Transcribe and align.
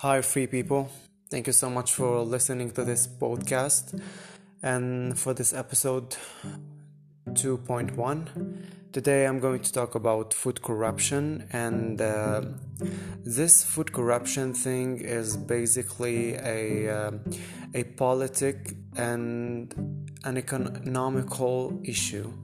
Hi, 0.00 0.20
free 0.20 0.46
people. 0.46 0.90
Thank 1.30 1.46
you 1.46 1.54
so 1.54 1.70
much 1.70 1.94
for 1.94 2.20
listening 2.20 2.70
to 2.72 2.84
this 2.84 3.06
podcast. 3.06 3.98
And 4.62 5.18
for 5.18 5.32
this 5.32 5.54
episode 5.54 6.14
2.1, 7.30 8.92
today 8.92 9.26
I'm 9.26 9.40
going 9.40 9.62
to 9.62 9.72
talk 9.72 9.94
about 9.94 10.34
food 10.34 10.60
corruption. 10.60 11.48
And 11.50 11.98
uh, 11.98 12.42
this 13.24 13.64
food 13.64 13.94
corruption 13.94 14.52
thing 14.52 14.98
is 14.98 15.34
basically 15.34 16.34
a, 16.34 16.94
uh, 16.94 17.12
a 17.72 17.84
politic 17.84 18.74
and 18.96 19.72
an 20.24 20.36
economical 20.36 21.80
issue 21.84 22.34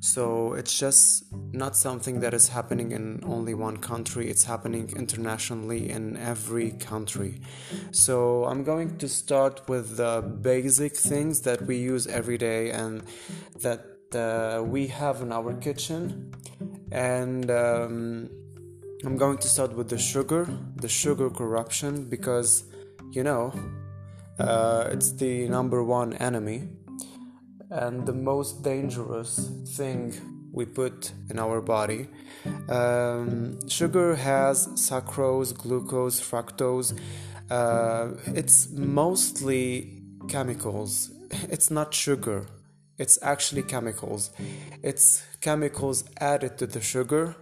so 0.00 0.52
it's 0.54 0.78
just 0.78 1.24
not 1.52 1.76
something 1.76 2.20
that 2.20 2.32
is 2.32 2.48
happening 2.48 2.92
in 2.92 3.22
only 3.26 3.54
one 3.54 3.78
country, 3.78 4.30
it's 4.30 4.44
happening 4.44 4.92
internationally 4.96 5.90
in 5.90 6.16
every 6.16 6.70
country. 6.72 7.40
So 7.90 8.44
I'm 8.44 8.62
going 8.62 8.98
to 8.98 9.08
start 9.08 9.68
with 9.68 9.96
the 9.96 10.22
basic 10.22 10.96
things 10.96 11.40
that 11.42 11.62
we 11.62 11.78
use 11.78 12.06
every 12.06 12.38
day 12.38 12.70
and 12.70 13.02
that 13.60 13.84
uh, 14.14 14.62
we 14.62 14.86
have 14.86 15.20
in 15.20 15.32
our 15.32 15.54
kitchen. 15.54 16.32
And 16.92 17.50
um, 17.50 18.30
I'm 19.04 19.16
going 19.16 19.38
to 19.38 19.48
start 19.48 19.72
with 19.72 19.88
the 19.88 19.98
sugar, 19.98 20.48
the 20.76 20.88
sugar 20.88 21.28
corruption, 21.28 22.08
because 22.08 22.64
you 23.10 23.24
know, 23.24 23.52
uh, 24.38 24.88
it's 24.90 25.12
the 25.12 25.48
number 25.48 25.82
one 25.82 26.12
enemy 26.14 26.68
and 27.70 28.06
the 28.06 28.12
most 28.12 28.62
dangerous 28.62 29.50
thing 29.76 30.14
we 30.52 30.64
put 30.64 31.12
in 31.30 31.38
our 31.38 31.60
body. 31.60 32.08
Um, 32.68 33.68
sugar 33.68 34.16
has 34.16 34.66
sucrose, 34.68 35.56
glucose, 35.56 36.20
fructose. 36.20 36.98
Uh, 37.50 38.12
it's 38.26 38.70
mostly 38.70 40.02
chemicals. 40.28 41.10
It's 41.50 41.70
not 41.70 41.92
sugar. 41.94 42.46
It's 42.96 43.18
actually 43.22 43.62
chemicals. 43.62 44.30
It's 44.82 45.22
chemicals 45.40 46.04
added 46.20 46.58
to 46.58 46.66
the 46.66 46.80
sugar, 46.80 47.36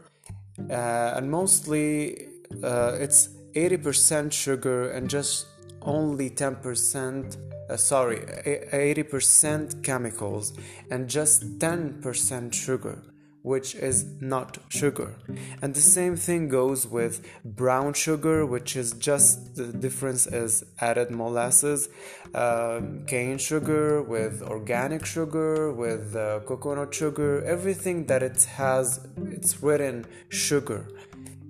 uh, 0.68 1.16
and 1.16 1.30
mostly 1.30 2.26
uh, 2.62 2.96
it's 3.00 3.28
80% 3.54 4.32
sugar 4.32 4.90
and 4.90 5.08
just 5.08 5.46
only 5.86 6.28
10% 6.30 7.36
uh, 7.68 7.76
sorry 7.76 8.18
80% 8.18 9.82
chemicals 9.82 10.52
and 10.90 11.08
just 11.08 11.58
10% 11.58 12.52
sugar 12.52 13.02
which 13.46 13.76
is 13.76 14.04
not 14.20 14.58
sugar. 14.70 15.14
And 15.62 15.72
the 15.72 15.80
same 15.80 16.16
thing 16.16 16.48
goes 16.48 16.84
with 16.84 17.14
brown 17.44 17.92
sugar 17.94 18.44
which 18.44 18.74
is 18.74 18.90
just 18.94 19.54
the 19.54 19.68
difference 19.84 20.26
is 20.26 20.64
added 20.80 21.12
molasses 21.12 21.88
um, 22.34 23.06
cane 23.06 23.38
sugar 23.38 24.02
with 24.02 24.42
organic 24.42 25.06
sugar 25.06 25.72
with 25.72 26.16
uh, 26.16 26.40
coconut 26.40 26.92
sugar 26.92 27.44
everything 27.44 28.06
that 28.06 28.22
it 28.24 28.42
has 28.62 29.06
it's 29.36 29.62
written 29.62 30.04
sugar 30.28 30.88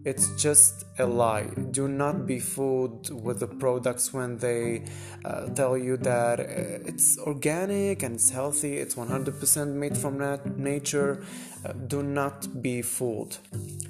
it's 0.06 0.28
just 0.40 0.84
a 1.00 1.04
lie. 1.04 1.48
Do 1.72 1.88
not 1.88 2.28
be 2.28 2.38
fooled 2.38 3.10
with 3.24 3.40
the 3.40 3.48
products 3.48 4.12
when 4.12 4.38
they 4.38 4.84
uh, 5.24 5.46
tell 5.48 5.76
you 5.76 5.96
that 5.96 6.38
uh, 6.38 6.44
it's 6.90 7.18
organic 7.18 8.04
and 8.04 8.14
it's 8.14 8.30
healthy, 8.30 8.76
it's 8.76 8.94
100% 8.94 9.72
made 9.72 9.98
from 9.98 10.18
nat- 10.18 10.56
nature. 10.56 11.24
Uh, 11.64 11.72
do 11.72 12.04
not 12.04 12.62
be 12.62 12.82
fooled. 12.82 13.38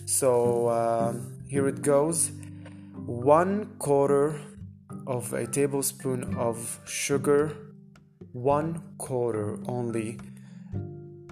So 0.06 0.68
uh, 0.68 1.14
here 1.48 1.68
it 1.68 1.82
goes 1.82 2.30
one 3.04 3.66
quarter 3.78 4.40
of 5.06 5.34
a 5.34 5.46
tablespoon 5.46 6.34
of 6.38 6.80
sugar, 6.86 7.52
one 8.32 8.82
quarter 8.96 9.58
only, 9.68 10.18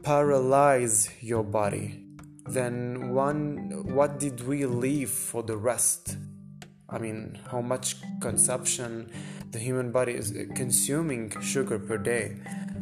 paralyze 0.03 1.09
your 1.23 1.43
body 1.43 2.04
then 2.47 3.11
one 3.15 3.95
what 3.95 4.19
did 4.19 4.47
we 4.47 4.67
leave 4.67 5.11
for 5.11 5.43
the 5.43 5.57
rest? 5.57 6.17
I 6.89 6.99
mean 6.99 7.39
how 7.51 7.61
much 7.61 7.97
consumption 8.21 9.11
the 9.51 9.59
human 9.59 9.93
body 9.93 10.13
is 10.13 10.33
consuming 10.55 11.33
sugar 11.41 11.79
per 11.79 11.99
day. 11.99 12.37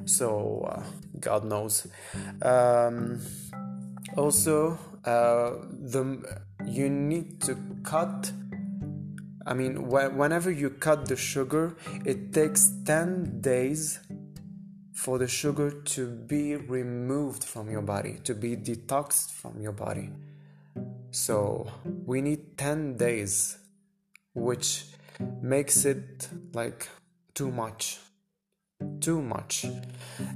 So 0.04 0.68
uh, 0.68 0.82
god 1.20 1.44
knows. 1.44 1.86
Um, 2.42 3.20
also 4.16 4.78
uh, 5.04 5.52
the 5.70 6.22
you 6.66 6.88
need 6.88 7.40
to 7.40 7.56
cut 7.82 8.30
i 9.46 9.54
mean 9.54 9.74
wh- 9.74 10.16
whenever 10.16 10.50
you 10.50 10.70
cut 10.70 11.06
the 11.08 11.16
sugar 11.16 11.76
it 12.04 12.32
takes 12.32 12.70
10 12.84 13.40
days 13.40 13.98
for 15.02 15.18
the 15.18 15.26
sugar 15.26 15.68
to 15.94 16.06
be 16.06 16.54
removed 16.54 17.42
from 17.42 17.68
your 17.68 17.82
body, 17.82 18.18
to 18.22 18.34
be 18.34 18.56
detoxed 18.56 19.32
from 19.32 19.60
your 19.60 19.72
body. 19.72 20.08
So 21.10 21.66
we 22.06 22.20
need 22.20 22.56
10 22.56 22.98
days, 22.98 23.58
which 24.32 24.84
makes 25.40 25.84
it 25.84 26.28
like 26.54 26.88
too 27.34 27.50
much. 27.50 27.98
Too 29.00 29.20
much. 29.20 29.66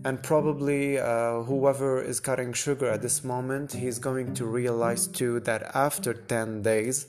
And 0.05 0.21
probably 0.21 0.99
uh, 0.99 1.43
whoever 1.43 2.03
is 2.03 2.19
cutting 2.19 2.53
sugar 2.53 2.91
at 2.91 3.03
this 3.03 3.23
moment, 3.23 3.73
he's 3.73 4.01
going 4.01 4.35
to 4.35 4.47
realize 4.47 5.07
too 5.07 5.39
that 5.41 5.63
after 5.77 6.13
10 6.13 6.63
days, 6.63 7.07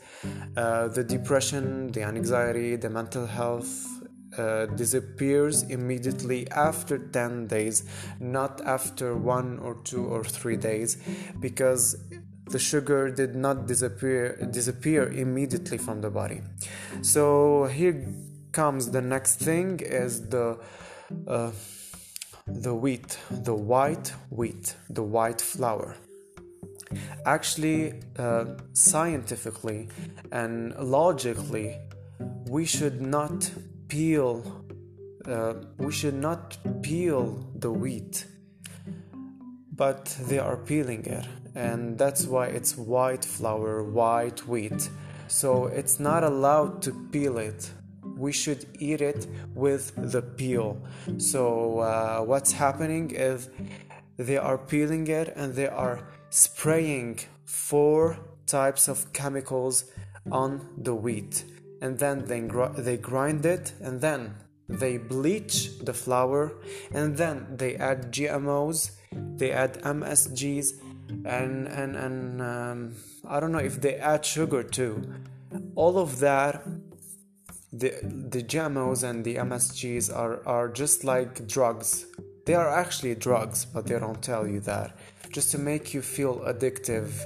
uh, 0.55 0.89
the 0.89 1.03
depression, 1.03 1.91
the 1.91 2.03
anxiety, 2.03 2.75
the 2.75 2.89
mental 2.89 3.25
health, 3.25 3.87
uh, 4.37 4.65
disappears 4.67 5.63
immediately 5.63 6.49
after 6.51 6.97
10 6.97 7.47
days, 7.47 7.83
not 8.19 8.61
after 8.65 9.15
one 9.15 9.59
or 9.59 9.75
two 9.83 10.05
or 10.05 10.23
three 10.23 10.57
days, 10.57 10.97
because 11.39 11.95
the 12.49 12.59
sugar 12.59 13.09
did 13.09 13.35
not 13.35 13.67
disappear 13.67 14.37
disappear 14.51 15.09
immediately 15.09 15.77
from 15.77 16.01
the 16.01 16.09
body. 16.09 16.41
So 17.01 17.65
here 17.65 18.07
comes 18.51 18.91
the 18.91 19.01
next 19.01 19.35
thing 19.39 19.79
is 19.81 20.29
the 20.29 20.57
uh, 21.27 21.51
the 22.47 22.73
wheat, 22.73 23.19
the 23.29 23.53
white 23.53 24.13
wheat, 24.29 24.75
the 24.89 25.03
white 25.03 25.41
flour. 25.41 25.95
Actually, 27.25 28.01
uh, 28.17 28.45
scientifically 28.71 29.89
and 30.31 30.73
logically, 30.75 31.77
we 32.47 32.63
should 32.65 33.01
not 33.01 33.51
peel 33.87 34.63
uh, 35.25 35.53
we 35.77 35.91
should 35.91 36.13
not 36.13 36.57
peel 36.81 37.49
the 37.55 37.71
wheat 37.71 38.25
but 39.71 40.05
they 40.27 40.39
are 40.39 40.57
peeling 40.57 41.05
it 41.05 41.25
and 41.57 41.97
that's 41.97 42.27
why 42.27 42.45
it's 42.45 42.77
white 42.77 43.25
flour 43.25 43.83
white 43.83 44.47
wheat. 44.47 44.89
So 45.27 45.65
it's 45.65 45.99
not 45.99 46.23
allowed 46.23 46.83
to 46.83 46.91
peel 47.11 47.39
it. 47.39 47.71
We 48.15 48.31
should 48.31 48.65
eat 48.79 49.01
it 49.01 49.27
with 49.55 49.91
the 49.95 50.21
peel. 50.21 50.81
So 51.17 51.79
uh, 51.79 52.21
what's 52.21 52.51
happening 52.51 53.11
is 53.11 53.49
they 54.17 54.37
are 54.37 54.57
peeling 54.57 55.07
it 55.07 55.33
and 55.35 55.53
they 55.55 55.67
are 55.67 56.07
spraying 56.29 57.19
four 57.45 58.17
types 58.45 58.87
of 58.87 59.11
chemicals 59.13 59.85
on 60.31 60.69
the 60.77 60.93
wheat 60.93 61.43
and 61.81 61.99
then 61.99 62.25
they, 62.25 62.41
gr- 62.41 62.75
they 62.77 62.97
grind 62.97 63.45
it 63.45 63.73
and 63.81 64.01
then 64.01 64.35
they 64.69 64.97
bleach 64.97 65.77
the 65.79 65.93
flour 65.93 66.53
and 66.91 67.17
then 67.17 67.47
they 67.55 67.75
add 67.75 68.11
GMOs, 68.11 68.91
they 69.11 69.51
add 69.51 69.81
MSGs, 69.83 70.73
and 71.25 71.67
and 71.67 71.95
and 71.95 72.41
um, 72.41 72.95
I 73.27 73.39
don't 73.39 73.51
know 73.51 73.59
if 73.59 73.79
they 73.81 73.95
add 73.95 74.25
sugar 74.25 74.63
too. 74.63 75.13
All 75.75 75.97
of 75.97 76.19
that, 76.19 76.65
the 77.71 77.93
the 78.03 78.43
GMOs 78.43 79.03
and 79.03 79.23
the 79.23 79.35
MSGs 79.35 80.13
are 80.13 80.45
are 80.45 80.67
just 80.67 81.03
like 81.03 81.47
drugs. 81.47 82.05
They 82.45 82.53
are 82.53 82.69
actually 82.69 83.15
drugs, 83.15 83.65
but 83.65 83.87
they 83.87 83.99
don't 83.99 84.21
tell 84.21 84.47
you 84.47 84.59
that, 84.61 84.97
just 85.31 85.51
to 85.51 85.57
make 85.57 85.93
you 85.93 86.01
feel 86.01 86.39
addictive 86.39 87.25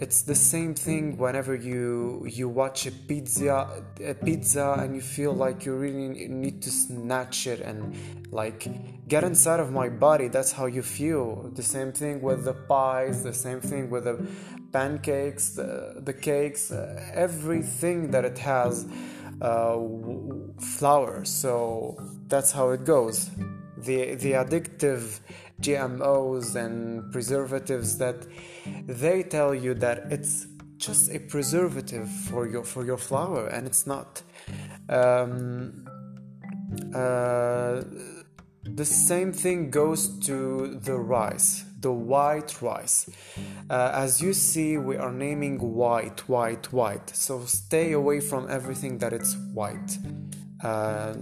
it's 0.00 0.22
the 0.22 0.34
same 0.34 0.74
thing 0.74 1.16
whenever 1.16 1.54
you 1.54 2.24
you 2.28 2.48
watch 2.48 2.86
a 2.86 2.92
pizza 2.92 3.82
a 4.04 4.14
pizza 4.14 4.76
and 4.78 4.94
you 4.94 5.00
feel 5.00 5.32
like 5.32 5.64
you 5.66 5.74
really 5.74 6.28
need 6.28 6.62
to 6.62 6.70
snatch 6.70 7.46
it 7.46 7.60
and 7.60 7.96
like 8.30 8.68
get 9.08 9.24
inside 9.24 9.60
of 9.60 9.72
my 9.72 9.88
body. 9.88 10.28
That's 10.28 10.52
how 10.52 10.66
you 10.66 10.82
feel. 10.82 11.50
The 11.54 11.62
same 11.62 11.92
thing 11.92 12.22
with 12.22 12.44
the 12.44 12.54
pies 12.54 13.22
the 13.22 13.34
same 13.34 13.60
thing 13.60 13.90
with 13.90 14.04
the 14.04 14.26
pancakes 14.72 15.50
the, 15.50 16.00
the 16.04 16.12
cakes 16.12 16.70
uh, 16.70 17.10
everything 17.14 18.10
that 18.10 18.24
it 18.24 18.38
has 18.38 18.86
uh, 19.40 19.78
flour. 20.60 21.24
So 21.24 21.96
that's 22.28 22.52
how 22.52 22.70
it 22.70 22.84
goes. 22.84 23.30
The 23.76 24.14
the 24.14 24.32
addictive 24.32 25.20
GMOs 25.60 26.54
and 26.54 27.10
preservatives 27.12 27.98
that 27.98 28.26
they 28.86 29.22
tell 29.22 29.54
you 29.54 29.74
that 29.74 30.10
it's 30.10 30.46
just 30.76 31.10
a 31.10 31.18
preservative 31.18 32.08
for 32.08 32.48
your 32.48 32.64
for 32.64 32.84
your 32.84 32.98
flour, 32.98 33.48
and 33.48 33.66
it's 33.66 33.86
not. 33.86 34.22
Um, 34.88 35.86
uh, 36.94 37.82
the 38.64 38.84
same 38.84 39.32
thing 39.32 39.70
goes 39.70 40.08
to 40.26 40.78
the 40.82 40.96
rice, 40.96 41.64
the 41.80 41.92
white 41.92 42.60
rice. 42.62 43.08
Uh, 43.70 43.90
as 43.94 44.20
you 44.20 44.32
see, 44.32 44.76
we 44.76 44.96
are 44.96 45.12
naming 45.12 45.58
white, 45.58 46.28
white, 46.28 46.72
white. 46.72 47.10
So 47.10 47.44
stay 47.46 47.92
away 47.92 48.20
from 48.20 48.50
everything 48.50 48.98
that 48.98 49.12
it's 49.12 49.36
white. 49.54 49.98
Uh, 50.62 51.14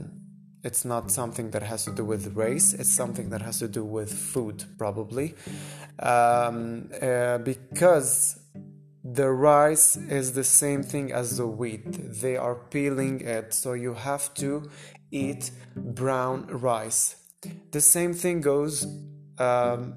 it's 0.66 0.84
not 0.84 1.12
something 1.12 1.52
that 1.52 1.62
has 1.62 1.84
to 1.84 1.92
do 1.92 2.04
with 2.04 2.36
race, 2.36 2.74
it's 2.80 2.94
something 3.02 3.30
that 3.30 3.40
has 3.40 3.60
to 3.60 3.68
do 3.68 3.84
with 3.84 4.12
food, 4.12 4.64
probably. 4.76 5.34
Um, 6.00 6.90
uh, 7.00 7.38
because 7.38 8.40
the 9.04 9.30
rice 9.30 9.96
is 9.96 10.32
the 10.32 10.42
same 10.62 10.82
thing 10.82 11.12
as 11.12 11.36
the 11.36 11.46
wheat, 11.46 11.86
they 12.22 12.36
are 12.36 12.56
peeling 12.56 13.20
it, 13.20 13.54
so 13.54 13.74
you 13.74 13.94
have 13.94 14.34
to 14.34 14.68
eat 15.12 15.52
brown 15.76 16.46
rice. 16.48 17.14
The 17.70 17.80
same 17.80 18.12
thing 18.12 18.40
goes 18.40 18.74
um, 19.38 19.94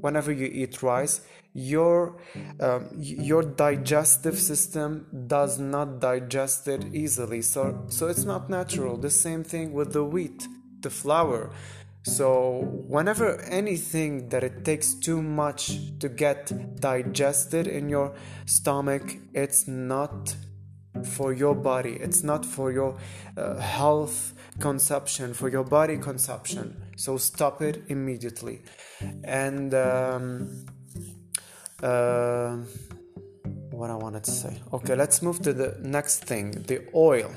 whenever 0.00 0.30
you 0.30 0.46
eat 0.46 0.82
rice 0.82 1.20
your 1.54 2.16
um, 2.60 2.90
your 2.98 3.42
digestive 3.42 4.38
system 4.38 5.06
does 5.28 5.58
not 5.58 6.00
digest 6.00 6.66
it 6.68 6.84
easily. 6.92 7.42
So 7.42 7.84
so 7.88 8.08
it's 8.08 8.24
not 8.24 8.50
natural. 8.50 8.96
The 8.96 9.10
same 9.10 9.44
thing 9.44 9.72
with 9.72 9.92
the 9.92 10.04
wheat 10.04 10.48
the 10.82 10.90
flour. 10.90 11.50
So 12.02 12.68
whenever 12.86 13.40
anything 13.42 14.28
that 14.28 14.44
it 14.44 14.64
takes 14.64 14.92
too 14.94 15.22
much 15.22 15.78
to 16.00 16.08
get 16.10 16.52
digested 16.80 17.66
in 17.66 17.88
your 17.88 18.14
stomach 18.44 19.16
it's 19.32 19.66
not 19.66 20.36
for 21.02 21.32
your 21.32 21.54
body. 21.54 21.94
It's 21.94 22.22
not 22.22 22.44
for 22.44 22.70
your 22.72 22.98
uh, 23.36 23.56
health 23.56 24.34
consumption 24.60 25.34
for 25.34 25.48
your 25.48 25.64
body 25.64 25.98
consumption 25.98 26.84
so 26.96 27.16
stop 27.16 27.60
it 27.62 27.82
immediately. 27.88 28.62
And 29.24 29.74
um, 29.74 30.66
uh, 31.84 32.56
what 33.70 33.90
I 33.90 33.94
wanted 33.94 34.24
to 34.24 34.30
say. 34.30 34.60
Okay, 34.72 34.94
let's 34.94 35.22
move 35.22 35.42
to 35.42 35.52
the 35.52 35.76
next 35.82 36.24
thing 36.24 36.50
the 36.66 36.80
oil. 36.94 37.30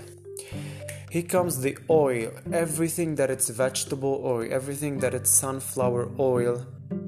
Here 1.09 1.23
comes 1.23 1.61
the 1.61 1.77
oil. 1.89 2.31
Everything 2.51 3.15
that 3.15 3.29
it's 3.29 3.49
vegetable 3.49 4.21
oil, 4.23 4.47
everything 4.51 4.99
that 4.99 5.13
it's 5.13 5.29
sunflower 5.29 6.11
oil, 6.19 6.65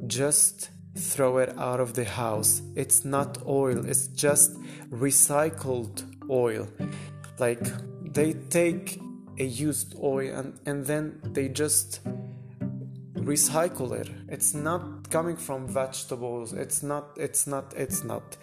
just 0.07 0.69
throw 0.95 1.37
it 1.37 1.57
out 1.57 1.79
of 1.79 1.93
the 1.93 2.05
house. 2.05 2.61
It's 2.75 3.05
not 3.05 3.37
oil, 3.45 3.85
it's 3.85 4.07
just 4.07 4.59
recycled 4.89 6.03
oil. 6.29 6.67
Like 7.37 7.65
they 8.13 8.33
take 8.33 9.01
a 9.37 9.45
used 9.45 9.95
oil 10.01 10.35
and, 10.35 10.59
and 10.65 10.85
then 10.85 11.19
they 11.23 11.47
just 11.47 12.01
recycle 13.15 13.91
it 13.93 14.09
it's 14.27 14.53
not 14.53 14.98
coming 15.09 15.35
from 15.35 15.67
vegetables 15.67 16.53
it's 16.53 16.83
not 16.83 17.17
it's 17.17 17.47
not 17.47 17.73
it's 17.75 18.03
not. 18.03 18.37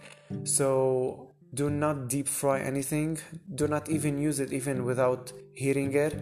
So 0.45 1.31
do 1.55 1.71
not 1.71 2.09
deep 2.09 2.29
fry 2.29 2.61
anything. 2.61 3.19
Do 3.55 3.67
not 3.69 3.89
even 3.89 4.19
use 4.19 4.41
it 4.41 4.53
even 4.53 4.85
without 4.85 5.33
heating 5.55 5.95
it. 5.95 6.15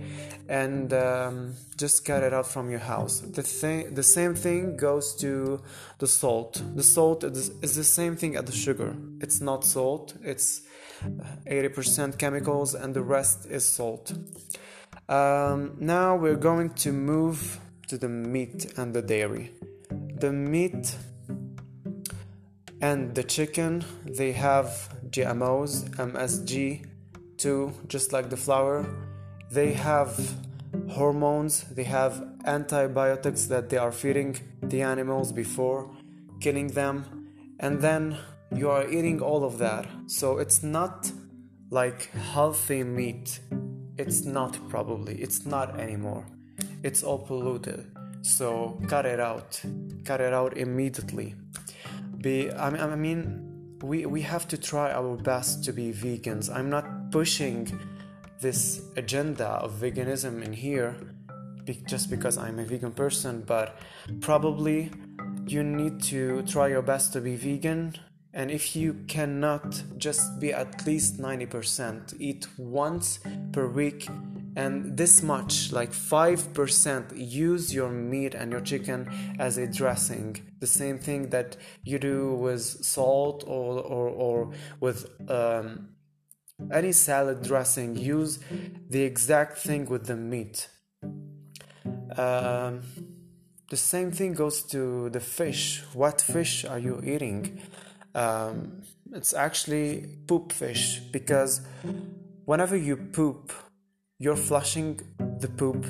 And 0.49 0.93
um, 0.93 1.55
just 1.76 2.05
cut 2.05 2.23
it 2.23 2.32
out 2.32 2.46
from 2.46 2.70
your 2.70 2.81
house. 2.81 3.20
The 3.20 3.43
thing 3.43 3.94
the 3.94 4.02
same 4.02 4.35
thing 4.35 4.76
goes 4.76 5.14
to 5.17 5.62
the 5.99 6.06
salt. 6.06 6.62
The 6.75 6.82
salt 6.82 7.25
is, 7.25 7.50
is 7.62 7.75
the 7.75 7.85
same 7.85 8.17
thing 8.17 8.37
as 8.37 8.44
the 8.44 8.52
sugar. 8.52 8.96
It's 9.20 9.41
not 9.41 9.64
salt. 9.64 10.14
It's 10.23 10.62
80% 11.46 12.19
chemicals 12.19 12.75
and 12.75 12.94
the 12.94 13.02
rest 13.02 13.46
is 13.46 13.64
salt. 13.64 14.12
Um, 15.08 15.76
now 15.79 16.17
we're 16.17 16.37
going 16.37 16.70
to 16.70 16.93
move 16.93 17.61
to 17.88 17.99
the 17.99 18.08
meat 18.08 18.73
and 18.79 18.94
the 18.94 19.02
dairy. 19.02 19.52
The 20.25 20.32
meat 20.32 20.97
and 22.81 23.15
the 23.15 23.23
chicken 23.23 23.85
they 24.06 24.32
have 24.32 24.88
GMOs, 25.11 25.91
MSG 25.97 26.87
too, 27.37 27.75
just 27.88 28.15
like 28.15 28.31
the 28.31 28.37
flour. 28.38 28.87
They 29.50 29.75
have 29.75 30.19
hormones, 30.88 31.65
they 31.65 31.85
have 31.85 32.26
antibiotics 32.47 33.44
that 33.49 33.69
they 33.69 33.76
are 33.76 33.93
feeding 33.93 34.41
the 34.62 34.81
animals 34.81 35.31
before 35.31 35.91
killing 36.41 36.69
them, 36.69 37.05
and 37.61 37.82
then 37.82 38.17
you 38.56 38.70
are 38.70 38.88
eating 38.88 39.20
all 39.20 39.44
of 39.44 39.59
that. 39.59 39.87
So 40.06 40.38
it's 40.38 40.62
not 40.62 41.12
like 41.69 42.11
healthy 42.32 42.82
meat. 42.82 43.41
It's 43.99 44.25
not 44.25 44.59
probably, 44.70 45.17
it's 45.17 45.44
not 45.44 45.79
anymore 45.79 46.25
it's 46.85 47.03
all 47.03 47.19
polluted. 47.19 47.87
So 48.25 48.81
cut 48.88 49.05
it 49.05 49.21
out. 49.21 49.61
Cut 50.05 50.23
it 50.23 50.32
out 50.32 50.56
immediately. 50.56 51.35
Be 52.23 52.50
I 52.50 52.97
mean, 52.97 53.76
we 53.82 54.06
we 54.06 54.23
have 54.23 54.49
to 54.49 54.56
try 54.56 54.91
our 54.93 55.15
best 55.15 55.62
to 55.65 55.73
be 55.73 55.93
vegans. 55.93 56.49
I'm 56.49 56.71
not 56.71 57.12
pushing 57.12 57.71
this 58.41 58.81
agenda 58.97 59.47
of 59.65 59.73
veganism 59.73 60.43
in 60.43 60.55
here 60.55 60.97
just 61.87 62.09
because 62.09 62.38
I'm 62.38 62.59
a 62.59 62.65
vegan 62.65 62.93
person, 62.93 63.43
but 63.47 63.76
probably 64.21 64.91
you 65.47 65.62
need 65.62 66.03
to 66.05 66.43
try 66.44 66.69
your 66.69 66.82
best 66.82 67.12
to 67.12 67.20
be 67.20 67.37
vegan. 67.37 67.94
And 68.32 68.50
if 68.50 68.75
you 68.75 69.05
cannot, 69.06 69.82
just 69.99 70.41
be 70.41 70.53
at 70.53 70.87
least 70.87 71.19
90%. 71.19 72.15
Eat 72.19 72.49
once 72.59 73.20
per 73.53 73.69
week 73.69 74.09
and 74.56 74.97
this 74.97 75.23
much 75.23 75.73
like 75.73 75.93
5% 75.93 77.12
use 77.17 77.75
your 77.75 77.91
meat 77.91 78.35
and 78.35 78.53
your 78.53 78.61
chicken 78.61 79.11
as 79.39 79.59
a 79.59 79.67
dressing. 79.67 80.41
The 80.61 80.67
same 80.67 80.99
thing 80.99 81.31
that 81.31 81.56
you 81.83 81.99
do 81.99 82.35
with 82.35 82.62
salt 82.62 83.45
or, 83.47 83.81
or, 83.81 84.09
or 84.09 84.53
with 84.81 85.11
um, 85.29 85.89
any 86.73 86.93
salad 86.93 87.43
dressing 87.43 87.97
use 87.97 88.39
the 88.89 89.03
exact 89.03 89.59
thing 89.59 89.87
with 89.87 90.06
the 90.06 90.17
meat. 90.17 90.69
Um, 92.17 92.83
the 93.71 93.77
same 93.77 94.12
thing 94.12 94.35
goes 94.35 94.62
to 94.65 95.11
the 95.11 95.21
fish. 95.21 95.83
What 95.95 96.21
fish 96.21 96.65
are 96.65 96.79
you 96.79 97.01
eating? 97.05 97.61
Um, 98.15 98.82
it's 99.13 99.34
actually 99.34 100.06
poop 100.27 100.53
fish 100.53 101.01
because 101.01 101.61
whenever 102.44 102.77
you 102.77 102.96
poop 102.96 103.53
you're 104.19 104.37
flushing 104.37 105.01
the 105.41 105.49
poop 105.49 105.85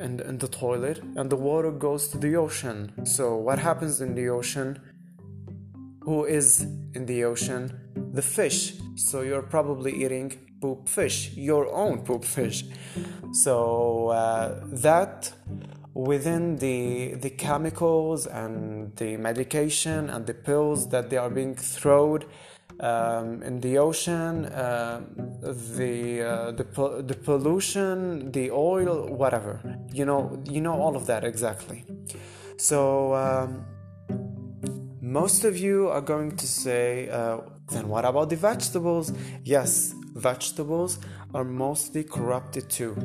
in, 0.00 0.20
in 0.20 0.38
the 0.38 0.48
toilet 0.48 1.02
and 1.16 1.30
the 1.30 1.36
water 1.36 1.70
goes 1.70 2.08
to 2.08 2.18
the 2.18 2.36
ocean. 2.36 2.92
So, 3.06 3.36
what 3.36 3.58
happens 3.58 4.00
in 4.00 4.14
the 4.14 4.28
ocean? 4.28 4.80
Who 6.02 6.24
is 6.24 6.62
in 6.94 7.06
the 7.06 7.24
ocean? 7.24 7.80
The 8.12 8.22
fish. 8.22 8.74
So, 8.96 9.22
you're 9.22 9.42
probably 9.42 10.04
eating 10.04 10.38
poop 10.60 10.88
fish, 10.88 11.32
your 11.34 11.72
own 11.72 12.02
poop 12.02 12.24
fish. 12.24 12.64
So, 13.32 14.08
uh, 14.08 14.60
that 14.66 15.32
within 15.94 16.56
the 16.58 17.14
the 17.14 17.30
chemicals 17.30 18.26
and 18.26 18.94
the 18.96 19.16
medication 19.16 20.10
and 20.10 20.26
the 20.26 20.34
pills 20.34 20.90
that 20.90 21.10
they 21.10 21.16
are 21.16 21.30
being 21.30 21.54
thrown 21.56 22.22
um, 22.80 23.42
in 23.42 23.60
the 23.60 23.78
ocean, 23.78 24.46
uh, 24.46 25.00
the 25.42 26.22
uh, 26.22 26.50
the 26.52 27.02
the 27.06 27.14
pollution, 27.14 28.30
the 28.32 28.50
oil, 28.50 29.08
whatever. 29.08 29.60
You 29.92 30.04
know, 30.04 30.42
you 30.44 30.60
know 30.60 30.74
all 30.74 30.96
of 30.96 31.06
that 31.06 31.24
exactly. 31.24 31.84
So 32.56 33.14
um, 33.14 33.64
most 35.00 35.44
of 35.44 35.56
you 35.56 35.88
are 35.88 36.00
going 36.00 36.36
to 36.36 36.46
say, 36.46 37.08
uh, 37.08 37.38
then 37.70 37.88
what 37.88 38.04
about 38.04 38.30
the 38.30 38.36
vegetables? 38.36 39.12
Yes, 39.44 39.94
vegetables 40.14 40.98
are 41.34 41.44
mostly 41.44 42.04
corrupted 42.04 42.68
too. 42.68 42.96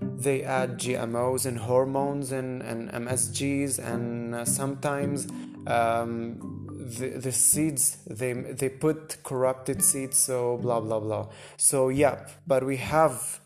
They 0.00 0.42
add 0.42 0.78
GMOs 0.78 1.46
and 1.46 1.58
hormones 1.58 2.32
and, 2.32 2.62
and 2.62 2.90
MSGs 2.90 3.78
and 3.78 4.34
uh, 4.34 4.44
sometimes 4.44 5.28
um, 5.66 6.67
the, 6.78 7.08
the 7.08 7.32
seeds 7.32 7.98
they 8.06 8.32
they 8.32 8.68
put 8.68 9.22
corrupted 9.24 9.82
seeds 9.82 10.18
so 10.18 10.58
blah 10.58 10.80
blah 10.80 11.00
blah. 11.00 11.28
So 11.56 11.88
yeah 11.88 12.26
but 12.46 12.64
we 12.64 12.76
have 12.76 13.40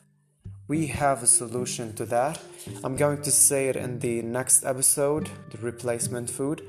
we 0.69 0.87
have 0.87 1.23
a 1.23 1.27
solution 1.27 1.93
to 1.95 2.07
that. 2.07 2.41
I'm 2.85 2.97
going 2.97 3.23
to 3.23 3.31
say 3.31 3.69
it 3.69 3.77
in 3.77 3.99
the 3.99 4.23
next 4.23 4.65
episode 4.65 5.29
the 5.51 5.59
replacement 5.59 6.31
food. 6.31 6.63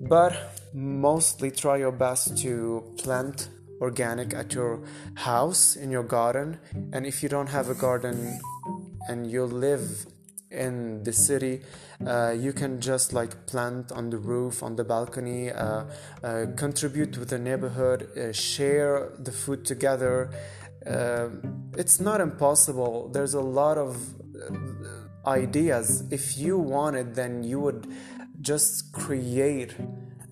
But 0.00 0.34
mostly 0.72 1.50
try 1.50 1.78
your 1.78 1.92
best 1.92 2.38
to 2.38 2.84
plant 2.98 3.48
organic 3.80 4.34
at 4.34 4.54
your 4.54 4.80
house 5.14 5.76
in 5.76 5.90
your 5.90 6.02
garden. 6.02 6.58
And 6.92 7.06
if 7.06 7.22
you 7.22 7.28
don't 7.28 7.48
have 7.48 7.68
a 7.68 7.74
garden 7.74 8.40
and 9.08 9.30
you 9.30 9.44
live 9.44 10.06
in 10.50 11.02
the 11.02 11.12
city 11.12 11.60
uh, 12.06 12.30
you 12.30 12.52
can 12.52 12.80
just 12.80 13.12
like 13.12 13.46
plant 13.46 13.92
on 13.92 14.10
the 14.10 14.18
roof 14.18 14.62
on 14.62 14.76
the 14.76 14.84
balcony 14.84 15.50
uh, 15.50 15.84
uh, 16.22 16.46
contribute 16.56 17.18
with 17.18 17.30
the 17.30 17.38
neighborhood 17.38 18.08
uh, 18.16 18.32
share 18.32 19.12
the 19.18 19.32
food 19.32 19.64
together. 19.64 20.30
Uh, 20.86 21.28
it's 21.76 22.00
not 22.00 22.20
impossible. 22.20 23.08
There's 23.08 23.34
a 23.34 23.40
lot 23.40 23.76
of 23.78 23.96
uh, 24.40 25.28
ideas. 25.28 26.04
If 26.10 26.38
you 26.38 26.56
wanted 26.56 27.14
then 27.14 27.42
you 27.42 27.60
would 27.60 27.86
just 28.40 28.92
create 28.92 29.74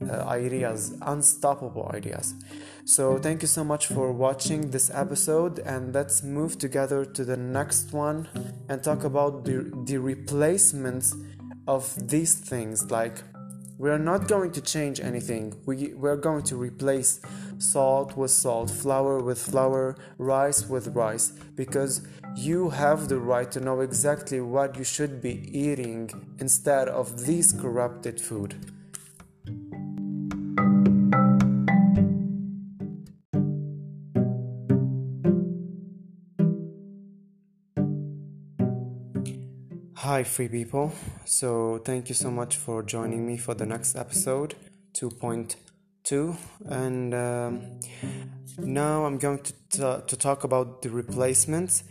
Uh, 0.08 0.24
ideas 0.28 0.94
unstoppable 1.02 1.90
ideas 1.94 2.34
so, 2.88 3.18
thank 3.18 3.42
you 3.42 3.48
so 3.48 3.64
much 3.64 3.88
for 3.88 4.12
watching 4.12 4.70
this 4.70 4.92
episode, 4.94 5.58
and 5.58 5.92
let's 5.92 6.22
move 6.22 6.56
together 6.56 7.04
to 7.04 7.24
the 7.24 7.36
next 7.36 7.92
one 7.92 8.28
and 8.68 8.80
talk 8.80 9.02
about 9.02 9.44
the, 9.44 9.72
the 9.86 9.98
replacements 9.98 11.12
of 11.66 11.92
these 12.08 12.34
things. 12.34 12.88
Like, 12.88 13.24
we're 13.76 13.98
not 13.98 14.28
going 14.28 14.52
to 14.52 14.60
change 14.60 15.00
anything, 15.00 15.54
we, 15.66 15.94
we're 15.94 16.16
going 16.16 16.44
to 16.44 16.54
replace 16.54 17.20
salt 17.58 18.16
with 18.16 18.30
salt, 18.30 18.70
flour 18.70 19.20
with 19.20 19.42
flour, 19.42 19.96
rice 20.16 20.68
with 20.68 20.94
rice, 20.94 21.32
because 21.56 22.06
you 22.36 22.70
have 22.70 23.08
the 23.08 23.18
right 23.18 23.50
to 23.50 23.58
know 23.58 23.80
exactly 23.80 24.40
what 24.40 24.76
you 24.76 24.84
should 24.84 25.20
be 25.20 25.50
eating 25.52 26.08
instead 26.38 26.86
of 26.86 27.26
this 27.26 27.50
corrupted 27.50 28.20
food. 28.20 28.75
Hi, 40.06 40.22
free 40.22 40.46
people. 40.46 40.92
So, 41.24 41.80
thank 41.84 42.08
you 42.08 42.14
so 42.14 42.30
much 42.30 42.54
for 42.54 42.80
joining 42.84 43.26
me 43.26 43.36
for 43.36 43.54
the 43.54 43.66
next 43.66 43.96
episode 43.96 44.54
2.2. 44.92 46.36
And 46.66 47.12
um, 47.12 47.80
now 48.56 49.04
I'm 49.04 49.18
going 49.18 49.40
to, 49.40 49.52
t- 49.52 50.06
to 50.06 50.16
talk 50.16 50.44
about 50.44 50.82
the 50.82 50.90
replacements, 50.90 51.82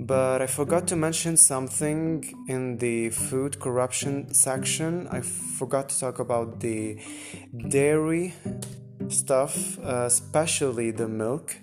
but 0.00 0.42
I 0.42 0.48
forgot 0.48 0.88
to 0.88 0.96
mention 0.96 1.36
something 1.36 2.44
in 2.48 2.78
the 2.78 3.10
food 3.10 3.60
corruption 3.60 4.34
section. 4.34 5.06
I 5.06 5.20
forgot 5.20 5.90
to 5.90 6.00
talk 6.00 6.18
about 6.18 6.58
the 6.58 7.00
dairy 7.68 8.34
stuff, 9.10 9.78
uh, 9.78 10.06
especially 10.06 10.90
the 10.90 11.06
milk 11.06 11.54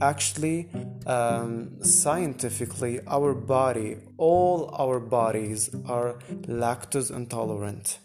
actually 0.00 0.68
um, 1.06 1.82
scientifically 1.82 3.00
our 3.06 3.34
body 3.34 3.96
all 4.16 4.74
our 4.78 5.00
bodies 5.00 5.74
are 5.86 6.18
lactose 6.46 7.10
intolerant. 7.14 7.98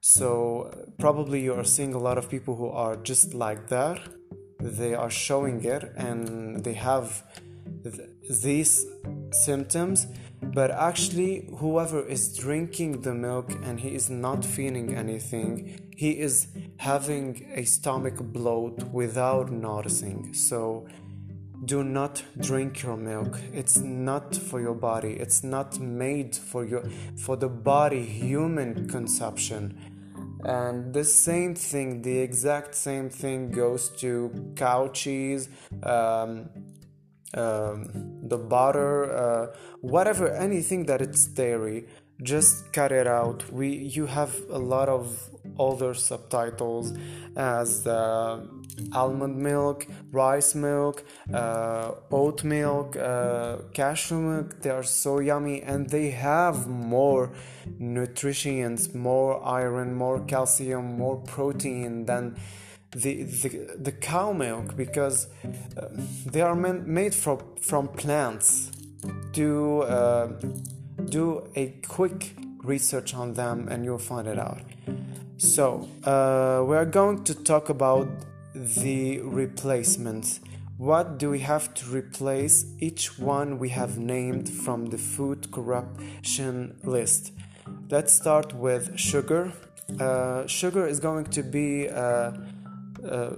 So 0.00 0.88
probably 0.98 1.42
you 1.42 1.54
are 1.54 1.64
seeing 1.64 1.94
a 1.94 1.98
lot 1.98 2.16
of 2.18 2.30
people 2.30 2.56
who 2.56 2.68
are 2.68 2.96
just 2.96 3.34
like 3.34 3.68
that. 3.68 4.00
They 4.58 4.94
are 4.94 5.10
showing 5.10 5.64
it 5.64 5.84
and 5.96 6.64
they 6.64 6.74
have 6.74 7.22
th- 7.82 8.08
these 8.42 8.86
symptoms 9.32 10.06
but 10.42 10.70
actually 10.70 11.48
whoever 11.58 12.00
is 12.06 12.36
drinking 12.36 13.02
the 13.02 13.14
milk 13.14 13.52
and 13.62 13.78
he 13.78 13.94
is 13.94 14.08
not 14.08 14.44
feeling 14.44 14.96
anything 14.96 15.90
he 16.00 16.12
is 16.12 16.48
having 16.78 17.46
a 17.54 17.62
stomach 17.64 18.16
bloat 18.16 18.84
without 18.84 19.52
noticing. 19.52 20.32
So 20.32 20.86
do 21.64 21.84
not 21.84 22.22
drink 22.38 22.82
your 22.82 22.96
milk. 22.96 23.38
It's 23.52 23.78
not 23.78 24.34
for 24.34 24.60
your 24.60 24.74
body. 24.74 25.12
It's 25.12 25.44
not 25.44 25.78
made 25.78 26.34
for 26.34 26.64
your 26.64 26.84
for 27.16 27.36
the 27.36 27.48
body 27.48 28.04
human 28.04 28.88
consumption. 28.88 29.78
And 30.42 30.94
the 30.94 31.04
same 31.04 31.54
thing 31.54 32.02
the 32.02 32.18
exact 32.18 32.74
same 32.74 33.10
thing 33.10 33.50
goes 33.50 33.90
to 34.00 34.52
cow 34.56 34.88
cheese 34.88 35.50
um, 35.82 36.48
um, 37.34 37.90
the 38.26 38.38
butter 38.38 39.14
uh, 39.14 39.56
whatever 39.82 40.32
anything 40.32 40.86
that 40.86 41.02
it's 41.02 41.26
dairy 41.26 41.84
just 42.22 42.72
cut 42.72 42.92
it 42.92 43.06
out. 43.06 43.50
We 43.52 43.68
you 43.68 44.06
have 44.06 44.34
a 44.50 44.58
lot 44.58 44.88
of 44.88 45.30
other 45.58 45.94
subtitles 45.94 46.94
as 47.36 47.86
uh, 47.86 48.46
almond 48.92 49.36
milk, 49.36 49.86
rice 50.12 50.54
milk, 50.54 51.04
uh, 51.32 51.92
oat 52.10 52.44
milk, 52.44 52.96
uh, 52.96 53.58
cashew 53.72 54.20
milk. 54.20 54.62
They 54.62 54.70
are 54.70 54.82
so 54.82 55.20
yummy 55.20 55.62
and 55.62 55.88
they 55.88 56.10
have 56.10 56.66
more 56.66 57.32
nutrients, 57.78 58.94
more 58.94 59.44
iron, 59.44 59.94
more 59.94 60.20
calcium, 60.20 60.98
more 60.98 61.16
protein 61.16 62.06
than 62.06 62.36
the, 62.92 63.22
the, 63.22 63.48
the 63.78 63.92
cow 63.92 64.32
milk 64.32 64.76
because 64.76 65.28
uh, 65.76 65.86
they 66.26 66.40
are 66.40 66.54
made 66.54 67.14
from, 67.14 67.38
from 67.60 67.88
plants. 67.88 68.72
Do, 69.32 69.82
uh, 69.82 70.32
do 71.08 71.48
a 71.54 71.68
quick 71.86 72.34
research 72.62 73.14
on 73.14 73.34
them 73.34 73.68
and 73.68 73.84
you'll 73.84 73.98
find 73.98 74.26
it 74.26 74.38
out. 74.38 74.60
So, 75.38 75.88
uh, 76.04 76.64
we 76.66 76.76
are 76.76 76.84
going 76.84 77.24
to 77.24 77.34
talk 77.34 77.70
about 77.70 78.08
the 78.54 79.20
replacements. 79.20 80.40
What 80.76 81.18
do 81.18 81.30
we 81.30 81.40
have 81.40 81.74
to 81.74 81.86
replace 81.90 82.64
each 82.78 83.18
one 83.18 83.58
we 83.58 83.68
have 83.68 83.98
named 83.98 84.48
from 84.48 84.86
the 84.86 84.98
food 84.98 85.50
corruption 85.52 86.78
list? 86.82 87.32
Let's 87.90 88.12
start 88.12 88.54
with 88.54 88.98
sugar. 88.98 89.52
Uh, 89.98 90.46
sugar 90.46 90.86
is 90.86 90.98
going 91.00 91.26
to 91.26 91.42
be 91.42 91.88
uh, 91.88 92.32
uh, 93.04 93.34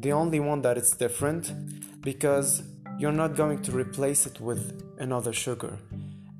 the 0.00 0.12
only 0.12 0.40
one 0.40 0.62
that 0.62 0.78
is 0.78 0.92
different 0.92 1.52
because 2.00 2.62
you're 2.98 3.12
not 3.12 3.36
going 3.36 3.60
to 3.62 3.72
replace 3.72 4.26
it 4.26 4.40
with 4.40 4.82
another 4.98 5.32
sugar 5.32 5.78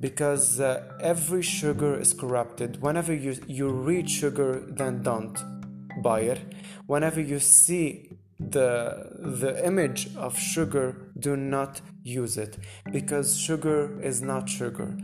because 0.00 0.60
uh, 0.60 0.82
every 1.00 1.42
sugar 1.42 1.98
is 1.98 2.14
corrupted. 2.14 2.80
Whenever 2.80 3.14
you, 3.14 3.36
you 3.46 3.68
read 3.68 4.08
sugar, 4.08 4.62
then 4.66 5.02
don't 5.02 5.55
buy 6.02 6.20
it. 6.20 6.40
Whenever 6.86 7.20
you 7.20 7.38
see 7.38 8.10
the 8.38 9.10
the 9.18 9.64
image 9.64 10.14
of 10.16 10.38
sugar, 10.38 11.10
do 11.18 11.36
not 11.36 11.80
use 12.02 12.36
it 12.36 12.58
because 12.92 13.38
sugar 13.38 14.00
is 14.00 14.20
not 14.20 14.48
sugar 14.48 14.96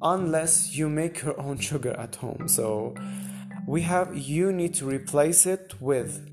unless 0.00 0.76
you 0.76 0.88
make 0.88 1.22
your 1.22 1.38
own 1.40 1.58
sugar 1.58 1.94
at 1.98 2.16
home. 2.16 2.48
So 2.48 2.94
we 3.66 3.82
have 3.82 4.16
you 4.16 4.52
need 4.52 4.74
to 4.74 4.86
replace 4.86 5.46
it 5.46 5.74
with 5.80 6.30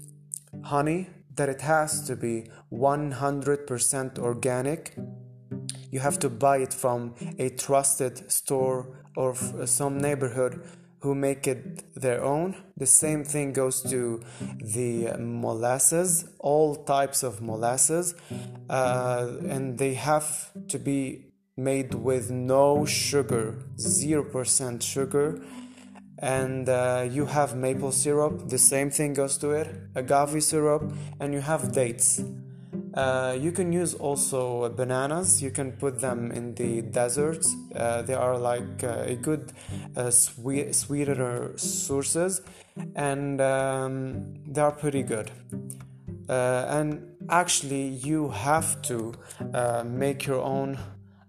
honey 0.64 1.08
that 1.36 1.48
it 1.50 1.62
has 1.62 2.06
to 2.08 2.16
be 2.16 2.50
100% 2.72 4.20
organic 4.20 4.94
you 5.92 6.00
have 6.00 6.18
to 6.20 6.30
buy 6.30 6.58
it 6.58 6.74
from 6.74 7.14
a 7.38 7.50
trusted 7.50 8.32
store 8.32 8.88
or 9.16 9.36
some 9.66 9.98
neighborhood 10.00 10.64
who 11.02 11.16
make 11.16 11.48
it 11.48 11.94
their 12.00 12.24
own. 12.24 12.56
The 12.78 12.86
same 12.86 13.24
thing 13.24 13.54
goes 13.54 13.82
to 13.84 14.22
the 14.60 15.16
molasses, 15.20 16.26
all 16.40 16.76
types 16.76 17.24
of 17.24 17.42
molasses, 17.42 18.16
uh, 18.70 19.32
and 19.48 19.78
they 19.78 19.96
have 19.96 20.52
to 20.70 20.78
be 20.78 21.32
made 21.58 21.94
with 21.94 22.30
no 22.32 22.86
sugar, 22.86 23.58
0% 23.78 24.82
sugar. 24.82 25.42
And 26.20 26.70
uh, 26.70 27.08
you 27.10 27.26
have 27.26 27.56
maple 27.56 27.92
syrup, 27.92 28.48
the 28.50 28.60
same 28.60 28.92
thing 28.92 29.16
goes 29.16 29.38
to 29.40 29.52
it, 29.52 29.68
agave 29.96 30.44
syrup, 30.44 30.94
and 31.20 31.34
you 31.34 31.42
have 31.42 31.72
dates. 31.72 32.22
Uh, 32.94 33.38
you 33.40 33.52
can 33.52 33.72
use 33.72 33.94
also 33.94 34.70
bananas. 34.70 35.42
You 35.42 35.52
can 35.52 35.72
put 35.74 36.00
them 36.00 36.32
in 36.32 36.56
the 36.56 36.82
deserts. 36.82 37.56
Uh, 37.76 38.02
they 38.02 38.14
are 38.14 38.38
like 38.38 38.84
uh, 38.84 39.04
a 39.06 39.16
good 39.16 39.54
uh, 39.96 40.10
sweet, 40.12 40.76
sweeter 40.76 41.54
sources, 41.56 42.42
and 42.96 43.40
um, 43.40 44.34
they 44.46 44.62
are 44.62 44.72
pretty 44.72 45.04
good. 45.04 45.32
Uh, 46.28 46.66
and 46.70 47.16
actually, 47.30 47.88
you 47.88 48.30
have 48.30 48.82
to 48.84 49.14
uh, 49.54 49.84
make 49.86 50.26
your 50.26 50.42
own 50.42 50.78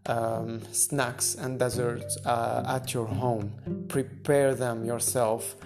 um, 0.06 0.60
snacks 0.72 1.36
and 1.36 1.58
desserts 1.58 2.18
at 2.26 2.92
your 2.92 3.06
home. 3.06 3.86
Prepare 3.88 4.54
them 4.54 4.84
yourself. 4.84 5.56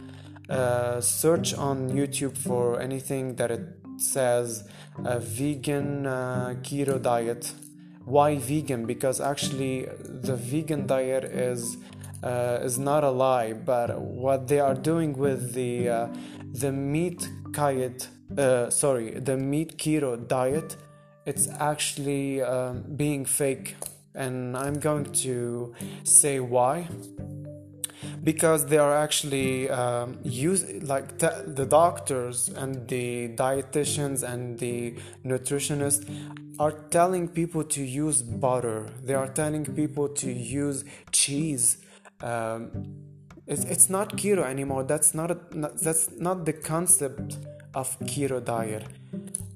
search 1.01 1.55
on 1.55 1.91
YouTube 1.91 2.37
for 2.37 2.81
anything 2.81 3.35
that 3.37 3.51
it 3.51 3.86
says 3.99 4.69
a 5.05 5.19
vegan 5.19 6.07
uh, 6.07 6.55
keto 6.63 7.01
diet. 7.01 7.53
Why 8.05 8.39
vegan? 8.39 8.87
Because 8.87 9.21
actually, 9.21 9.87
the 10.05 10.37
vegan 10.37 10.87
diet 10.87 11.25
is 11.25 11.77
uh, 12.23 12.59
is 12.63 12.79
not 12.79 13.05
a 13.05 13.11
lie, 13.11 13.53
but 13.53 14.01
what 14.01 14.49
they 14.49 14.61
are 14.61 14.75
doing 14.75 15.17
with 15.17 15.55
the 15.55 15.89
uh, 15.89 16.09
the 16.53 16.73
meat 16.73 17.29
diet, 17.51 18.09
uh, 18.37 18.71
sorry, 18.71 19.11
the 19.11 19.37
meat 19.37 19.77
keto 19.77 20.27
diet, 20.29 20.77
it's 21.25 21.49
actually 21.59 22.43
um, 22.43 22.85
being 22.97 23.25
fake, 23.25 23.77
and 24.15 24.57
I'm 24.57 24.79
going 24.79 25.05
to 25.25 25.75
say 26.05 26.41
why. 26.41 26.89
Because 28.27 28.67
they 28.67 28.77
are 28.77 28.93
actually 28.93 29.71
um, 29.71 30.19
use 30.25 30.65
like 30.83 31.17
t- 31.17 31.43
the 31.47 31.65
doctors 31.65 32.49
and 32.49 32.89
the 32.89 33.29
dietitians 33.37 34.25
and 34.25 34.59
the 34.59 34.97
nutritionists 35.25 36.05
are 36.59 36.73
telling 36.91 37.29
people 37.29 37.63
to 37.63 37.83
use 37.85 38.23
butter. 38.23 38.91
They 39.05 39.15
are 39.15 39.29
telling 39.29 39.65
people 39.65 40.09
to 40.23 40.33
use 40.33 40.85
cheese. 41.13 41.79
Um, 42.21 42.63
it's, 43.47 43.65
it's 43.65 43.89
not 43.89 44.17
keto 44.17 44.45
anymore. 44.45 44.83
That's 44.83 45.15
not, 45.15 45.31
a, 45.31 45.39
not 45.53 45.79
that's 45.79 46.11
not 46.11 46.47
the 46.47 46.53
concept 46.53 47.37
of 47.75 47.97
keto 48.01 48.45
diet 48.45 48.87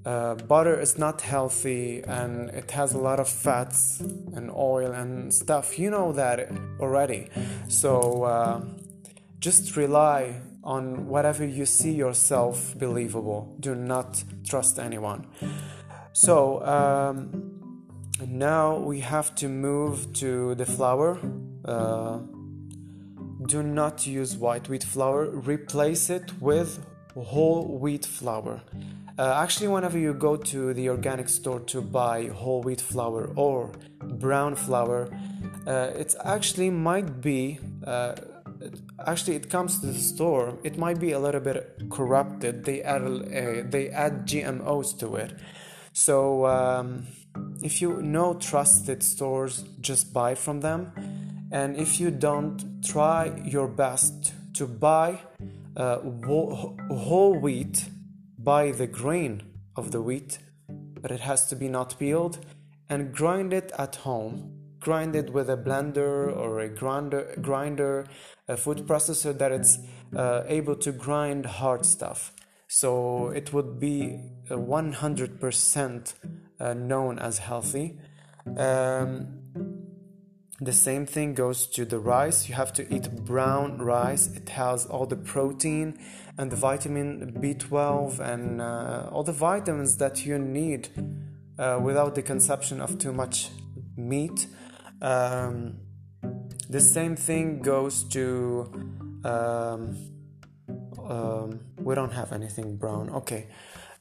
uh, 0.05 0.35
butter 0.35 0.81
is 0.81 0.99
not 0.99 1.21
healthy 1.21 2.03
and 2.03 2.51
it 2.51 2.71
has 2.71 2.95
a 2.95 2.99
lot 2.99 3.21
of 3.21 3.29
fats 3.29 4.01
and 4.01 4.51
oil 4.51 4.93
and 4.93 5.33
stuff. 5.33 5.79
You 5.79 5.91
know 5.91 6.13
that 6.13 6.51
already. 6.81 7.29
So 7.69 8.25
uh, 8.25 8.61
just 9.39 9.77
rely 9.77 10.41
on 10.65 11.07
whatever 11.07 11.45
you 11.45 11.67
see 11.67 11.93
yourself 11.93 12.75
believable. 12.79 13.57
Do 13.61 13.75
not 13.75 14.25
trust 14.49 14.79
anyone. 14.79 15.27
So 16.13 16.65
um, 16.67 17.85
now 18.27 18.79
we 18.79 19.01
have 19.01 19.35
to 19.37 19.49
move 19.49 20.13
to 20.15 20.55
the 20.55 20.67
flour. 20.67 21.19
Uh, 21.65 22.19
do 23.47 23.63
not 23.63 24.07
use 24.07 24.37
white 24.37 24.69
wheat 24.69 24.85
flour, 24.85 25.27
replace 25.27 26.11
it 26.11 26.41
with 26.41 26.85
whole 27.15 27.79
wheat 27.79 28.07
flour. 28.07 28.63
Uh, 29.21 29.35
actually, 29.37 29.69
whenever 29.69 29.99
you 29.99 30.15
go 30.15 30.35
to 30.35 30.73
the 30.73 30.89
organic 30.89 31.29
store 31.29 31.61
to 31.61 31.83
buy 31.83 32.29
whole 32.29 32.63
wheat 32.63 32.81
flour 32.81 33.31
or 33.37 33.71
brown 34.19 34.55
flour, 34.55 35.11
uh, 35.67 35.91
it 35.95 36.15
actually 36.25 36.71
might 36.71 37.21
be. 37.21 37.59
Uh, 37.87 38.15
actually, 39.07 39.37
it 39.37 39.51
comes 39.51 39.79
to 39.79 39.89
the 39.89 39.99
store. 39.99 40.59
It 40.65 40.79
might 40.79 40.99
be 40.99 41.13
a 41.13 41.19
little 41.19 41.43
bit 41.43 41.83
corrupted. 41.91 42.65
They 42.65 42.81
add 42.81 43.03
uh, 43.03 43.69
they 43.69 43.91
add 43.91 44.27
GMOs 44.27 44.99
to 45.01 45.17
it. 45.17 45.35
So 45.93 46.47
um, 46.47 47.07
if 47.63 47.83
you 47.83 48.01
know 48.01 48.33
trusted 48.41 49.03
stores, 49.03 49.65
just 49.83 50.15
buy 50.15 50.35
from 50.35 50.61
them. 50.61 50.93
And 51.53 51.77
if 51.77 52.01
you 52.01 52.11
don't, 52.11 52.83
try 52.83 53.39
your 53.45 53.69
best 53.69 54.33
to 54.55 54.67
buy 54.67 55.21
uh, 55.77 55.99
whole 55.99 57.39
wheat 57.39 57.85
buy 58.43 58.73
the 58.73 58.87
grain 58.87 59.43
of 59.77 59.91
the 59.91 60.01
wheat, 60.01 60.39
but 60.69 61.11
it 61.11 61.21
has 61.21 61.47
to 61.49 61.57
be 61.57 61.69
not 61.69 61.99
peeled, 61.99 62.45
and 62.89 63.13
grind 63.15 63.53
it 63.53 63.73
at 63.79 63.97
home. 63.97 64.57
Grind 64.79 65.15
it 65.15 65.33
with 65.33 65.51
a 65.51 65.57
blender 65.57 66.35
or 66.35 66.61
a 66.61 66.69
grinder, 66.69 67.37
grinder 67.43 68.07
a 68.49 68.57
food 68.57 68.79
processor 68.87 69.37
that 69.37 69.53
it's 69.53 69.79
uh, 70.17 70.43
able 70.47 70.75
to 70.75 70.91
grind 70.91 71.45
hard 71.45 71.85
stuff. 71.85 72.33
So 72.67 73.29
it 73.29 73.53
would 73.53 73.79
be 73.79 74.19
100% 74.49 76.15
uh, 76.59 76.75
known 76.75 77.19
as 77.19 77.39
healthy. 77.39 77.99
Um, 78.57 79.40
the 80.61 80.73
same 80.73 81.07
thing 81.07 81.35
goes 81.35 81.67
to 81.69 81.85
the 81.85 81.99
rice. 81.99 82.49
You 82.49 82.55
have 82.55 82.73
to 82.75 82.95
eat 82.95 83.25
brown 83.25 83.79
rice. 83.79 84.27
It 84.29 84.51
has 84.51 84.85
all 84.87 85.07
the 85.07 85.17
protein 85.17 85.99
and 86.37 86.51
the 86.51 86.57
vitamin 86.57 87.33
B12 87.41 88.21
and 88.21 88.61
uh, 88.61 89.09
all 89.11 89.23
the 89.23 89.33
vitamins 89.33 89.97
that 89.97 90.27
you 90.27 90.39
need 90.39 90.89
uh, 91.59 91.81
without 91.83 92.15
the 92.15 92.23
consumption 92.23 92.81
of 92.81 92.99
too 92.99 93.13
much 93.13 93.49
meat. 93.97 94.47
Um, 95.01 95.79
the 96.69 96.81
same 96.81 97.17
thing 97.17 97.63
goes 97.63 98.05
to. 98.05 98.71
Um, 99.25 99.97
um, 101.09 101.61
we 101.79 101.95
don't 101.95 102.13
have 102.13 102.33
anything 102.33 102.77
brown. 102.77 103.11
Okay. 103.11 103.49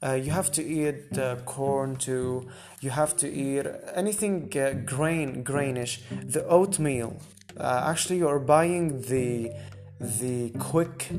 Uh, 0.01 0.13
you 0.13 0.31
have 0.31 0.49
to 0.49 0.63
eat 0.63 1.17
uh, 1.17 1.35
corn 1.45 1.95
too. 1.95 2.47
You 2.79 2.89
have 2.89 3.17
to 3.17 3.29
eat 3.29 3.65
anything 3.95 4.49
uh, 4.57 4.73
grain, 4.85 5.43
grainish. 5.43 5.99
The 6.09 6.45
oatmeal. 6.47 7.17
Uh, 7.57 7.83
actually, 7.87 8.19
you're 8.19 8.39
buying 8.39 9.01
the 9.01 9.51
the 9.99 10.51
quick 10.51 11.09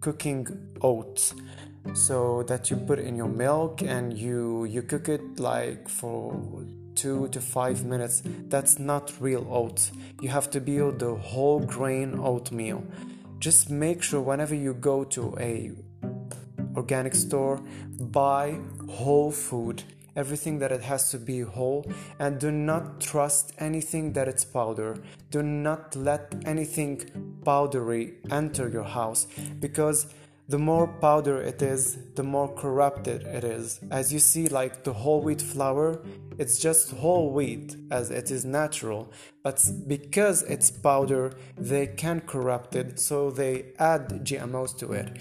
cooking 0.00 0.46
oats, 0.80 1.34
so 1.92 2.42
that 2.44 2.70
you 2.70 2.76
put 2.76 2.98
in 2.98 3.14
your 3.16 3.28
milk 3.28 3.82
and 3.82 4.16
you 4.16 4.64
you 4.64 4.80
cook 4.80 5.10
it 5.10 5.38
like 5.38 5.86
for 5.88 6.64
two 6.94 7.28
to 7.28 7.40
five 7.42 7.84
minutes. 7.84 8.22
That's 8.48 8.78
not 8.78 9.12
real 9.20 9.46
oats. 9.50 9.92
You 10.22 10.30
have 10.30 10.48
to 10.50 10.60
build 10.60 10.98
the 10.98 11.14
whole 11.14 11.60
grain 11.60 12.18
oatmeal. 12.18 12.84
Just 13.38 13.68
make 13.68 14.02
sure 14.02 14.22
whenever 14.22 14.54
you 14.54 14.72
go 14.72 15.04
to 15.04 15.36
a 15.38 15.72
organic 16.76 17.14
store, 17.14 17.60
buy 17.98 18.58
whole 18.88 19.30
food, 19.30 19.82
everything 20.16 20.58
that 20.58 20.72
it 20.72 20.82
has 20.82 21.10
to 21.10 21.18
be 21.18 21.40
whole, 21.40 21.84
and 22.18 22.38
do 22.38 22.50
not 22.50 23.00
trust 23.00 23.52
anything 23.58 24.12
that 24.12 24.28
it's 24.28 24.44
powder. 24.44 24.96
Do 25.30 25.42
not 25.42 25.96
let 25.96 26.34
anything 26.46 27.40
powdery 27.44 28.14
enter 28.30 28.68
your 28.68 28.84
house 28.84 29.26
because 29.60 30.06
the 30.48 30.58
more 30.58 30.86
powder 30.86 31.40
it 31.40 31.62
is, 31.62 31.96
the 32.14 32.22
more 32.22 32.48
corrupted 32.54 33.22
it 33.22 33.44
is. 33.44 33.80
As 33.90 34.12
you 34.12 34.18
see, 34.18 34.48
like 34.48 34.84
the 34.84 34.92
whole 34.92 35.22
wheat 35.22 35.40
flour, 35.40 36.00
it's 36.38 36.58
just 36.58 36.90
whole 36.90 37.30
wheat 37.30 37.76
as 37.90 38.10
it 38.10 38.30
is 38.30 38.44
natural, 38.44 39.10
but 39.42 39.64
because 39.86 40.42
it's 40.42 40.70
powder, 40.70 41.32
they 41.56 41.86
can 41.86 42.20
corrupt 42.20 42.74
it, 42.74 43.00
so 43.00 43.30
they 43.30 43.72
add 43.78 44.08
GMOs 44.24 44.76
to 44.78 44.92
it. 44.92 45.16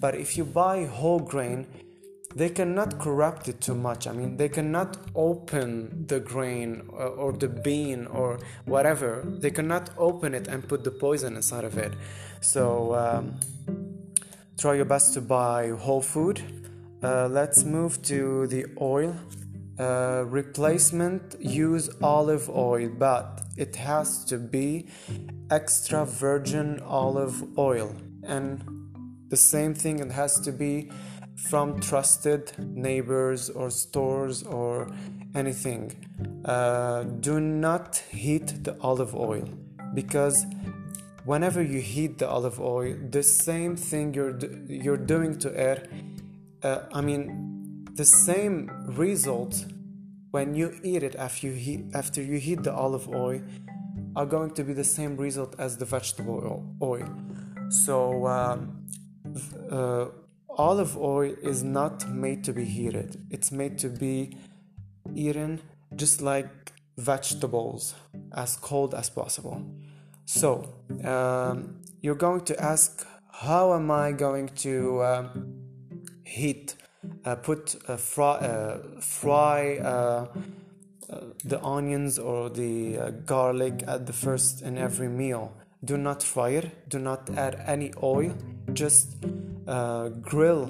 But 0.00 0.14
if 0.14 0.36
you 0.36 0.44
buy 0.44 0.84
whole 0.84 1.20
grain, 1.20 1.66
they 2.34 2.50
cannot 2.50 2.98
corrupt 2.98 3.48
it 3.48 3.62
too 3.62 3.74
much. 3.74 4.06
I 4.06 4.12
mean, 4.12 4.36
they 4.36 4.50
cannot 4.50 4.98
open 5.14 6.04
the 6.06 6.20
grain 6.20 6.82
or, 6.90 7.32
uh, 7.32 7.36
the 7.36 7.48
bean 7.48 8.06
or 8.06 8.38
whatever. 8.66 9.24
They 9.24 9.50
cannot 9.50 9.88
open 9.96 10.34
it 10.34 10.46
and 10.46 10.68
put 10.68 10.84
the 10.84 10.90
poison 10.90 11.36
inside 11.36 11.64
of 11.64 11.78
it. 11.78 11.94
So, 12.42 12.94
um, 12.94 13.40
try 14.58 14.74
your 14.74 14.84
best 14.84 15.14
to 15.14 15.20
buy 15.20 15.70
whole 15.70 16.00
food. 16.00 16.40
Uh, 17.02 17.28
let's 17.28 17.64
move 17.64 18.00
to 18.02 18.46
the 18.46 18.64
oil. 18.80 19.14
Uh, 19.78 20.24
replacement 20.26 21.36
use 21.38 21.90
olive 22.02 22.48
oil, 22.48 22.88
but 22.88 23.42
it 23.58 23.76
has 23.76 24.24
to 24.24 24.38
be 24.38 24.86
extra 25.50 26.06
virgin 26.06 26.80
olive 26.80 27.58
oil. 27.58 27.94
And 28.22 28.64
the 29.28 29.36
same 29.36 29.74
thing, 29.74 29.98
it 29.98 30.10
has 30.12 30.40
to 30.40 30.52
be 30.52 30.90
from 31.36 31.78
trusted 31.80 32.52
neighbors 32.58 33.50
or 33.50 33.70
stores 33.70 34.42
or 34.42 34.88
anything. 35.34 35.92
Uh, 36.44 37.02
do 37.02 37.40
not 37.40 37.96
heat 38.10 38.64
the 38.64 38.74
olive 38.80 39.14
oil 39.14 39.46
because 39.92 40.46
whenever 41.26 41.62
you 41.62 41.80
heat 41.80 42.18
the 42.18 42.28
olive 42.28 42.60
oil, 42.60 42.96
the 43.10 43.22
same 43.22 43.76
thing 43.76 44.14
you're 44.14 44.38
you're 44.84 45.04
doing 45.14 45.38
to 45.40 45.48
air. 45.68 45.82
Uh, 46.62 46.80
I 46.92 47.00
mean, 47.02 47.86
the 47.94 48.04
same 48.04 48.70
result 48.96 49.66
when 50.30 50.54
you 50.54 50.68
eat 50.82 51.02
it 51.02 51.16
after 51.16 51.48
you 51.48 51.52
heat 51.52 51.84
after 51.94 52.22
you 52.22 52.38
heat 52.38 52.62
the 52.62 52.72
olive 52.72 53.08
oil 53.08 53.40
are 54.14 54.26
going 54.26 54.52
to 54.52 54.64
be 54.64 54.72
the 54.72 54.88
same 54.98 55.16
result 55.16 55.54
as 55.58 55.76
the 55.76 55.84
vegetable 55.84 56.64
oil. 56.80 57.08
So. 57.68 58.26
Um, 58.26 58.86
uh, 59.70 60.06
olive 60.58 60.96
oil 60.96 61.34
is 61.42 61.62
not 61.62 62.08
made 62.08 62.42
to 62.44 62.52
be 62.52 62.64
heated 62.64 63.20
it's 63.30 63.52
made 63.52 63.78
to 63.78 63.88
be 63.88 64.36
eaten 65.14 65.60
just 65.94 66.22
like 66.22 66.72
vegetables 66.96 67.94
as 68.34 68.56
cold 68.56 68.94
as 68.94 69.10
possible 69.10 69.62
so, 70.26 70.74
um, 71.04 71.80
you're 72.00 72.16
going 72.16 72.42
to 72.42 72.60
ask, 72.60 73.06
how 73.30 73.74
am 73.74 73.90
I 73.92 74.10
going 74.10 74.48
to 74.56 75.02
um, 75.04 75.62
heat, 76.24 76.74
uh, 77.24 77.36
put, 77.36 77.76
uh, 77.88 77.96
fry, 77.96 78.34
uh, 78.34 79.00
fry 79.00 79.76
uh, 79.76 80.26
uh, 81.08 81.20
the 81.44 81.62
onions 81.62 82.18
or 82.18 82.50
the 82.50 82.98
uh, 82.98 83.10
garlic 83.24 83.84
at 83.86 84.06
the 84.06 84.12
first 84.12 84.62
in 84.62 84.76
every 84.76 85.08
meal? 85.08 85.52
Do 85.84 85.96
not 85.96 86.24
fry 86.24 86.50
it, 86.50 86.88
do 86.88 86.98
not 86.98 87.30
add 87.30 87.62
any 87.64 87.92
oil, 88.02 88.34
just 88.72 89.16
grill 90.22 90.68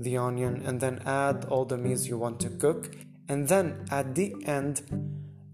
the 0.00 0.16
onion 0.16 0.62
and 0.66 0.80
then 0.80 1.02
add 1.06 1.44
all 1.44 1.64
the 1.64 1.76
meats 1.76 2.06
you 2.06 2.18
want 2.18 2.40
to 2.40 2.50
cook. 2.50 2.90
And 3.28 3.46
then 3.46 3.86
at 3.90 4.16
the 4.16 4.34
end, 4.44 4.82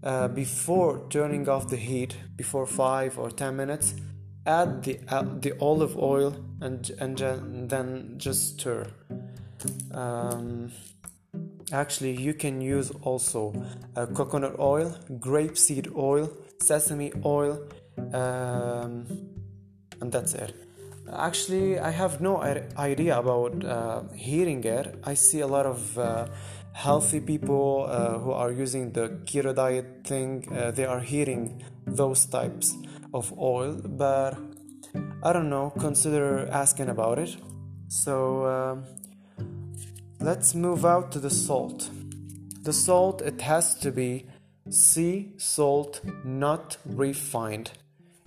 uh, 0.05 0.27
before 0.27 1.05
turning 1.09 1.49
off 1.49 1.67
the 1.67 1.77
heat 1.77 2.15
before 2.35 2.65
5 2.65 3.17
or 3.17 3.29
10 3.31 3.55
minutes 3.55 3.95
add 4.45 4.83
the 4.83 4.99
uh, 5.07 5.23
the 5.41 5.53
olive 5.59 5.97
oil 5.97 6.35
and 6.61 6.91
and 6.99 7.17
then 7.69 8.13
just 8.17 8.59
stir 8.59 8.87
um, 9.91 10.71
actually 11.71 12.11
you 12.11 12.33
can 12.33 12.61
use 12.61 12.91
also 13.01 13.53
uh, 13.95 14.05
coconut 14.05 14.59
oil 14.59 14.95
grapeseed 15.19 15.93
oil 15.95 16.29
sesame 16.59 17.11
oil 17.25 17.67
um, 18.13 19.07
and 20.01 20.11
that's 20.11 20.33
it. 20.33 20.53
Actually, 21.13 21.79
I 21.79 21.91
have 21.91 22.19
no 22.19 22.41
idea 22.77 23.17
about 23.19 23.63
uh, 23.63 24.03
heating 24.15 24.63
it. 24.63 24.99
I 25.03 25.13
see 25.13 25.41
a 25.41 25.47
lot 25.47 25.65
of 25.65 25.97
uh, 25.97 26.27
healthy 26.75 27.21
people 27.21 27.87
uh, 27.89 28.19
who 28.19 28.31
are 28.31 28.51
using 28.51 28.91
the 28.91 29.07
keto 29.23 29.55
diet 29.55 29.85
thing. 30.03 30.45
Uh, 30.51 30.71
they 30.71 30.83
are 30.83 30.99
hearing 30.99 31.63
those 31.87 32.25
types 32.25 32.75
of 33.13 33.33
oil, 33.39 33.81
but 33.81 34.37
I 35.23 35.31
don't 35.31 35.49
know. 35.49 35.71
Consider 35.79 36.49
asking 36.51 36.89
about 36.89 37.17
it. 37.17 37.37
So 37.87 38.43
uh, 38.43 38.75
let's 40.19 40.53
move 40.53 40.85
out 40.85 41.13
to 41.13 41.19
the 41.19 41.29
salt. 41.29 41.89
The 42.63 42.73
salt 42.73 43.21
it 43.21 43.39
has 43.41 43.75
to 43.75 43.91
be 43.91 44.27
sea 44.69 45.31
salt, 45.37 46.01
not 46.25 46.77
refined. 46.85 47.71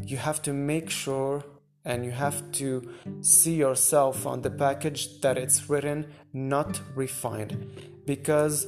You 0.00 0.16
have 0.16 0.40
to 0.42 0.54
make 0.54 0.88
sure 0.88 1.44
and 1.84 2.02
you 2.04 2.12
have 2.12 2.50
to 2.52 2.88
see 3.20 3.56
yourself 3.56 4.26
on 4.26 4.40
the 4.40 4.50
package 4.50 5.20
that 5.20 5.37
it's 5.37 5.68
written 5.68 6.06
not 6.32 6.80
refined 6.94 7.97
because 8.09 8.66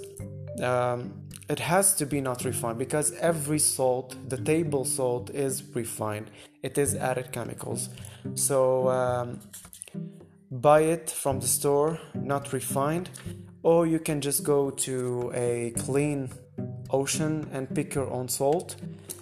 um, 0.63 1.15
it 1.49 1.59
has 1.59 1.95
to 1.95 2.05
be 2.07 2.21
not 2.21 2.45
refined 2.45 2.79
because 2.79 3.13
every 3.33 3.59
salt 3.59 4.15
the 4.29 4.37
table 4.37 4.85
salt 4.85 5.31
is 5.31 5.65
refined. 5.75 6.31
It 6.63 6.77
is 6.79 6.95
added 6.95 7.33
chemicals. 7.33 7.89
So 8.35 8.89
um, 8.91 9.41
buy 10.51 10.81
it 10.83 11.11
from 11.11 11.41
the 11.41 11.47
store 11.49 11.99
not 12.15 12.53
refined 12.53 13.09
or 13.63 13.87
you 13.87 13.99
can 13.99 14.21
just 14.21 14.45
go 14.45 14.71
to 14.87 15.33
a 15.35 15.73
clean 15.85 16.31
ocean 16.91 17.49
and 17.51 17.75
pick 17.75 17.95
your 17.95 18.11
own 18.11 18.29
salt. 18.29 18.77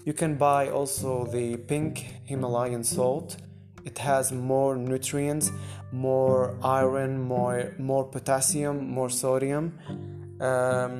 You 0.04 0.14
can 0.14 0.34
buy 0.34 0.68
also 0.68 1.26
the 1.26 1.56
pink 1.56 1.98
himalayan 2.24 2.82
salt 2.82 3.36
it 3.88 3.98
has 3.98 4.32
more 4.32 4.76
nutrients, 4.76 5.50
more 5.92 6.42
iron, 6.62 7.12
more 7.34 7.74
more 7.78 8.04
potassium, 8.14 8.76
more 8.98 9.10
sodium, 9.10 9.64
um, 10.40 10.92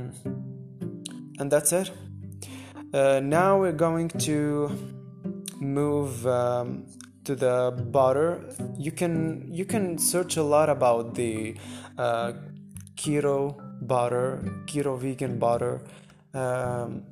and 1.39 1.47
that's 1.53 1.73
it. 1.73 1.91
Uh, 2.95 3.21
now 3.21 3.61
we're 3.61 3.81
going 3.89 4.09
to 4.09 4.71
move 5.61 6.27
um, 6.27 6.87
to 7.25 7.37
the 7.37 7.57
butter. 7.93 8.29
You 8.79 8.93
can 8.93 9.15
you 9.53 9.67
can 9.67 9.99
search 9.99 10.39
a 10.39 10.43
lot 10.55 10.69
about 10.71 11.15
the 11.15 11.57
uh, 11.99 12.33
keto 12.97 13.39
butter, 13.83 14.43
keto 14.67 14.99
vegan 14.99 15.39
butter. 15.39 15.75
Um, 16.33 17.03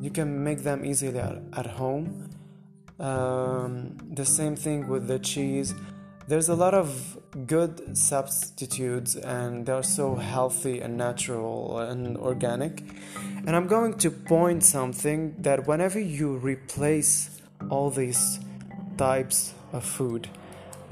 you 0.00 0.10
can 0.10 0.42
make 0.42 0.62
them 0.64 0.84
easily 0.84 1.18
at, 1.18 1.38
at 1.56 1.66
home. 1.66 2.30
Um, 3.02 3.96
the 4.14 4.24
same 4.24 4.54
thing 4.54 4.86
with 4.86 5.08
the 5.08 5.18
cheese. 5.18 5.74
There's 6.28 6.48
a 6.48 6.54
lot 6.54 6.72
of 6.72 7.18
good 7.48 7.98
substitutes, 7.98 9.16
and 9.16 9.66
they're 9.66 9.82
so 9.82 10.14
healthy 10.14 10.80
and 10.80 10.96
natural 10.96 11.80
and 11.80 12.16
organic. 12.16 12.84
And 13.44 13.56
I'm 13.56 13.66
going 13.66 13.94
to 13.98 14.10
point 14.10 14.62
something 14.62 15.34
that 15.38 15.66
whenever 15.66 15.98
you 15.98 16.36
replace 16.36 17.42
all 17.70 17.90
these 17.90 18.38
types 18.96 19.52
of 19.72 19.84
food, 19.84 20.28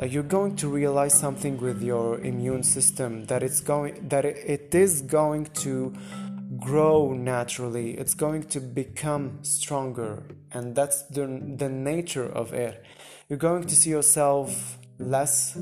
uh, 0.03 0.07
you're 0.07 0.25
going 0.25 0.57
to 0.57 0.68
realize 0.68 1.14
something 1.14 1.59
with 1.59 1.81
your 1.81 2.18
immune 2.20 2.64
system 2.64 3.27
that 3.27 3.44
it's 3.44 3.61
going 3.61 4.09
that 4.09 4.25
it 4.25 4.75
is 4.75 5.03
going 5.03 5.44
to 5.62 5.94
grow 6.58 7.12
naturally 7.12 7.92
it's 7.92 8.14
going 8.14 8.42
to 8.42 8.60
become 8.60 9.38
stronger 9.42 10.24
and 10.50 10.74
that's 10.74 11.02
the, 11.04 11.26
the 11.56 11.68
nature 11.68 12.26
of 12.26 12.52
it 12.52 12.84
you're 13.28 13.38
going 13.38 13.64
to 13.64 13.76
see 13.76 13.90
yourself 13.90 14.78
less 14.98 15.56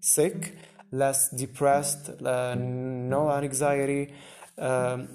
sick 0.00 0.54
less 0.94 1.28
depressed 1.30 2.10
uh, 2.24 2.54
no 2.54 3.30
anxiety. 3.30 4.12
Um, 4.56 5.08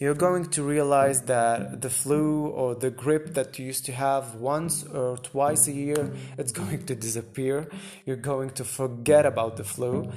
you're 0.00 0.14
going 0.14 0.46
to 0.50 0.62
realize 0.62 1.22
that 1.22 1.82
the 1.82 1.90
flu 1.90 2.46
or 2.46 2.74
the 2.74 2.90
grippe 2.90 3.34
that 3.34 3.58
you 3.58 3.66
used 3.66 3.84
to 3.86 3.92
have 3.92 4.36
once 4.36 4.84
or 4.84 5.16
twice 5.18 5.66
a 5.66 5.72
year 5.72 6.12
it's 6.36 6.52
going 6.62 6.84
to 6.86 6.94
disappear. 6.94 7.68
You're 8.04 8.24
going 8.32 8.50
to 8.50 8.64
forget 8.64 9.24
about 9.26 9.56
the 9.56 9.64
flu. 9.64 10.10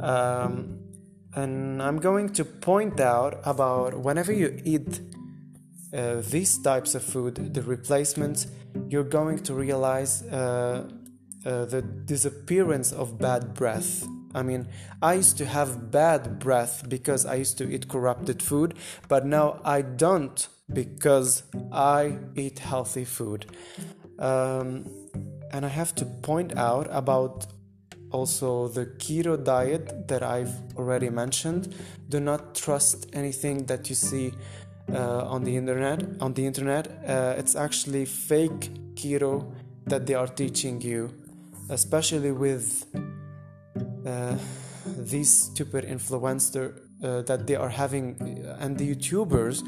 Um, 0.00 0.87
and 1.38 1.80
I'm 1.80 1.98
going 1.98 2.30
to 2.34 2.44
point 2.44 3.00
out 3.00 3.40
about 3.44 3.98
whenever 3.98 4.32
you 4.32 4.60
eat 4.64 5.00
uh, 5.94 6.20
these 6.20 6.58
types 6.58 6.94
of 6.94 7.02
food, 7.02 7.54
the 7.54 7.62
replacements, 7.62 8.48
you're 8.88 9.04
going 9.04 9.38
to 9.40 9.54
realize 9.54 10.22
uh, 10.24 10.88
uh, 11.46 11.64
the 11.66 11.82
disappearance 11.82 12.92
of 12.92 13.18
bad 13.18 13.54
breath. 13.54 14.06
I 14.34 14.42
mean, 14.42 14.68
I 15.00 15.14
used 15.14 15.38
to 15.38 15.46
have 15.46 15.90
bad 15.90 16.38
breath 16.38 16.88
because 16.88 17.24
I 17.24 17.36
used 17.36 17.56
to 17.58 17.70
eat 17.70 17.88
corrupted 17.88 18.42
food, 18.42 18.74
but 19.08 19.24
now 19.24 19.60
I 19.64 19.82
don't 19.82 20.46
because 20.72 21.44
I 21.72 22.18
eat 22.34 22.58
healthy 22.58 23.04
food. 23.04 23.46
Um, 24.18 24.84
and 25.50 25.64
I 25.64 25.68
have 25.68 25.94
to 25.94 26.04
point 26.04 26.56
out 26.58 26.88
about 26.90 27.46
also 28.10 28.68
the 28.68 28.86
keto 28.86 29.42
diet 29.42 30.08
that 30.08 30.22
I've 30.22 30.54
already 30.76 31.10
mentioned. 31.10 31.74
Do 32.08 32.20
not 32.20 32.54
trust 32.54 33.06
anything 33.12 33.66
that 33.66 33.88
you 33.88 33.94
see 33.94 34.32
uh, 34.92 35.24
on 35.26 35.44
the 35.44 35.56
internet. 35.56 36.02
On 36.20 36.32
the 36.32 36.46
internet, 36.46 36.88
uh, 37.06 37.34
it's 37.36 37.54
actually 37.54 38.04
fake 38.04 38.94
keto 38.94 39.52
that 39.86 40.06
they 40.06 40.14
are 40.14 40.26
teaching 40.28 40.80
you, 40.80 41.12
especially 41.68 42.32
with 42.32 42.86
uh, 44.06 44.36
these 44.96 45.32
stupid 45.32 45.84
influencers 45.84 46.78
uh, 47.02 47.22
that 47.22 47.46
they 47.46 47.54
are 47.54 47.68
having 47.68 48.16
and 48.58 48.78
the 48.78 48.94
YouTubers 48.94 49.62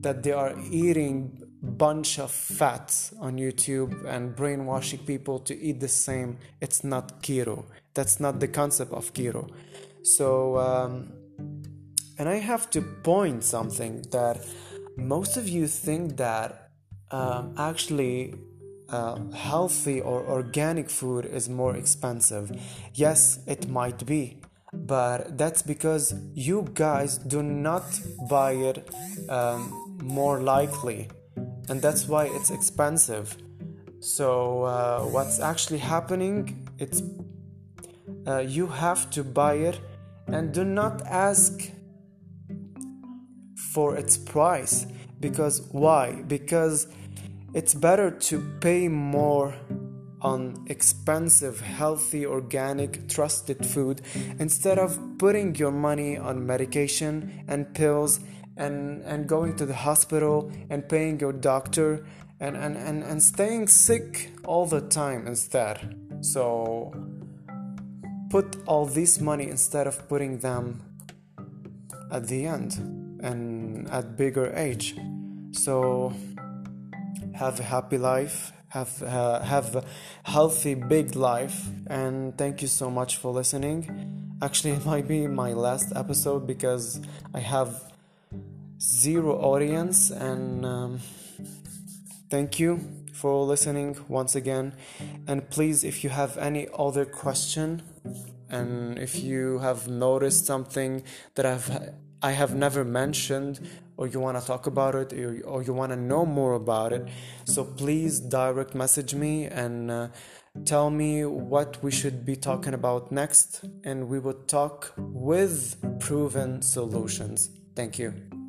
that 0.00 0.22
they 0.22 0.32
are 0.32 0.54
eating 0.70 1.38
bunch 1.62 2.18
of 2.18 2.30
fats 2.30 3.14
on 3.20 3.36
YouTube 3.36 4.04
and 4.04 4.34
brainwashing 4.34 4.98
people 5.00 5.38
to 5.38 5.56
eat 5.56 5.78
the 5.78 5.88
same. 5.88 6.38
It's 6.60 6.82
not 6.82 7.22
keto. 7.22 7.64
That's 7.94 8.20
not 8.20 8.40
the 8.40 8.48
concept 8.48 8.92
of 8.92 9.12
keto. 9.12 9.50
So, 10.02 10.58
um, 10.58 11.12
and 12.18 12.28
I 12.28 12.36
have 12.36 12.70
to 12.70 12.82
point 12.82 13.44
something 13.44 14.02
that 14.10 14.44
most 14.96 15.36
of 15.36 15.48
you 15.48 15.66
think 15.66 16.16
that 16.16 16.70
um, 17.10 17.54
actually 17.58 18.34
uh, 18.88 19.18
healthy 19.32 20.00
or 20.00 20.24
organic 20.26 20.90
food 20.90 21.24
is 21.26 21.48
more 21.48 21.76
expensive. 21.76 22.50
Yes, 22.94 23.38
it 23.46 23.68
might 23.68 24.04
be, 24.06 24.38
but 24.72 25.38
that's 25.38 25.62
because 25.62 26.14
you 26.34 26.68
guys 26.74 27.18
do 27.18 27.42
not 27.42 27.84
buy 28.28 28.52
it 28.52 28.88
um, 29.28 29.96
more 30.02 30.40
likely, 30.40 31.08
and 31.68 31.80
that's 31.80 32.06
why 32.06 32.26
it's 32.26 32.50
expensive. 32.50 33.36
So, 34.00 34.64
uh, 34.64 35.00
what's 35.04 35.38
actually 35.40 35.78
happening? 35.78 36.68
It's 36.78 37.02
uh, 38.26 38.38
you 38.38 38.66
have 38.66 39.10
to 39.10 39.24
buy 39.24 39.54
it 39.54 39.80
and 40.26 40.52
do 40.52 40.64
not 40.64 41.02
ask 41.02 41.70
for 43.72 43.96
its 43.96 44.16
price. 44.16 44.86
Because 45.20 45.68
why? 45.70 46.22
Because 46.26 46.88
it's 47.54 47.74
better 47.74 48.10
to 48.10 48.40
pay 48.60 48.88
more 48.88 49.54
on 50.20 50.64
expensive 50.68 51.60
healthy 51.60 52.24
organic 52.24 53.08
trusted 53.08 53.66
food 53.66 54.00
instead 54.38 54.78
of 54.78 54.98
putting 55.18 55.54
your 55.56 55.72
money 55.72 56.16
on 56.16 56.46
medication 56.46 57.44
and 57.48 57.74
pills 57.74 58.20
and 58.56 59.02
and 59.02 59.28
going 59.28 59.56
to 59.56 59.66
the 59.66 59.74
hospital 59.74 60.52
and 60.70 60.88
paying 60.88 61.18
your 61.18 61.32
doctor 61.32 62.06
and 62.38 62.56
and 62.56 62.76
and, 62.76 63.02
and 63.02 63.22
staying 63.22 63.66
sick 63.66 64.30
all 64.44 64.66
the 64.66 64.80
time 64.80 65.26
instead. 65.26 65.96
So 66.20 66.92
put 68.32 68.56
all 68.66 68.86
this 68.86 69.20
money 69.20 69.48
instead 69.48 69.86
of 69.86 70.08
putting 70.08 70.38
them 70.38 70.82
at 72.10 72.26
the 72.26 72.46
end 72.46 72.72
and 73.22 73.88
at 73.90 74.16
bigger 74.16 74.52
age. 74.56 74.96
So 75.52 76.12
have 77.34 77.60
a 77.60 77.62
happy 77.62 77.98
life 77.98 78.52
have 78.72 79.02
uh, 79.02 79.40
have 79.42 79.76
a 79.76 79.84
healthy 80.22 80.74
big 80.74 81.14
life 81.14 81.68
and 81.88 82.36
thank 82.38 82.62
you 82.62 82.68
so 82.68 82.90
much 82.90 83.18
for 83.18 83.30
listening. 83.30 83.78
Actually 84.40 84.72
it 84.72 84.86
might 84.86 85.06
be 85.06 85.26
my 85.26 85.52
last 85.52 85.92
episode 85.94 86.46
because 86.46 87.00
i 87.34 87.40
have 87.40 87.70
zero 88.80 89.32
audience 89.52 90.10
and 90.10 90.64
um, 90.64 91.00
thank 92.30 92.58
you 92.58 92.80
for 93.12 93.44
listening 93.44 93.96
once 94.08 94.34
again. 94.34 94.72
And 95.28 95.48
please 95.50 95.84
if 95.84 96.02
you 96.02 96.10
have 96.10 96.38
any 96.38 96.66
other 96.76 97.04
question 97.04 97.82
and 98.48 98.98
if 98.98 99.22
you 99.22 99.58
have 99.58 99.88
noticed 99.88 100.46
something 100.46 101.02
that 101.34 101.46
I've 101.46 101.94
I 102.24 102.32
have 102.32 102.54
never 102.54 102.84
mentioned 102.84 103.60
or 103.96 104.06
you 104.06 104.20
want 104.20 104.38
to 104.40 104.46
talk 104.46 104.66
about 104.66 104.94
it 104.94 105.12
or, 105.12 105.62
you 105.62 105.72
want 105.72 105.90
to 105.90 105.96
know 105.96 106.24
more 106.24 106.54
about 106.54 106.92
it 106.92 107.08
so 107.44 107.64
please 107.64 108.20
direct 108.20 108.74
message 108.74 109.12
me 109.12 109.46
and 109.46 109.90
uh, 109.90 110.08
tell 110.64 110.90
me 110.90 111.24
what 111.24 111.82
we 111.82 111.90
should 111.90 112.24
be 112.24 112.36
talking 112.36 112.74
about 112.74 113.10
next, 113.10 113.64
and 113.84 114.08
we 114.08 114.18
will 114.18 114.44
talk 114.46 114.92
with 114.96 115.76
proven 116.00 116.62
solutions. 116.62 117.50
Thank 117.74 117.98
you. 117.98 118.41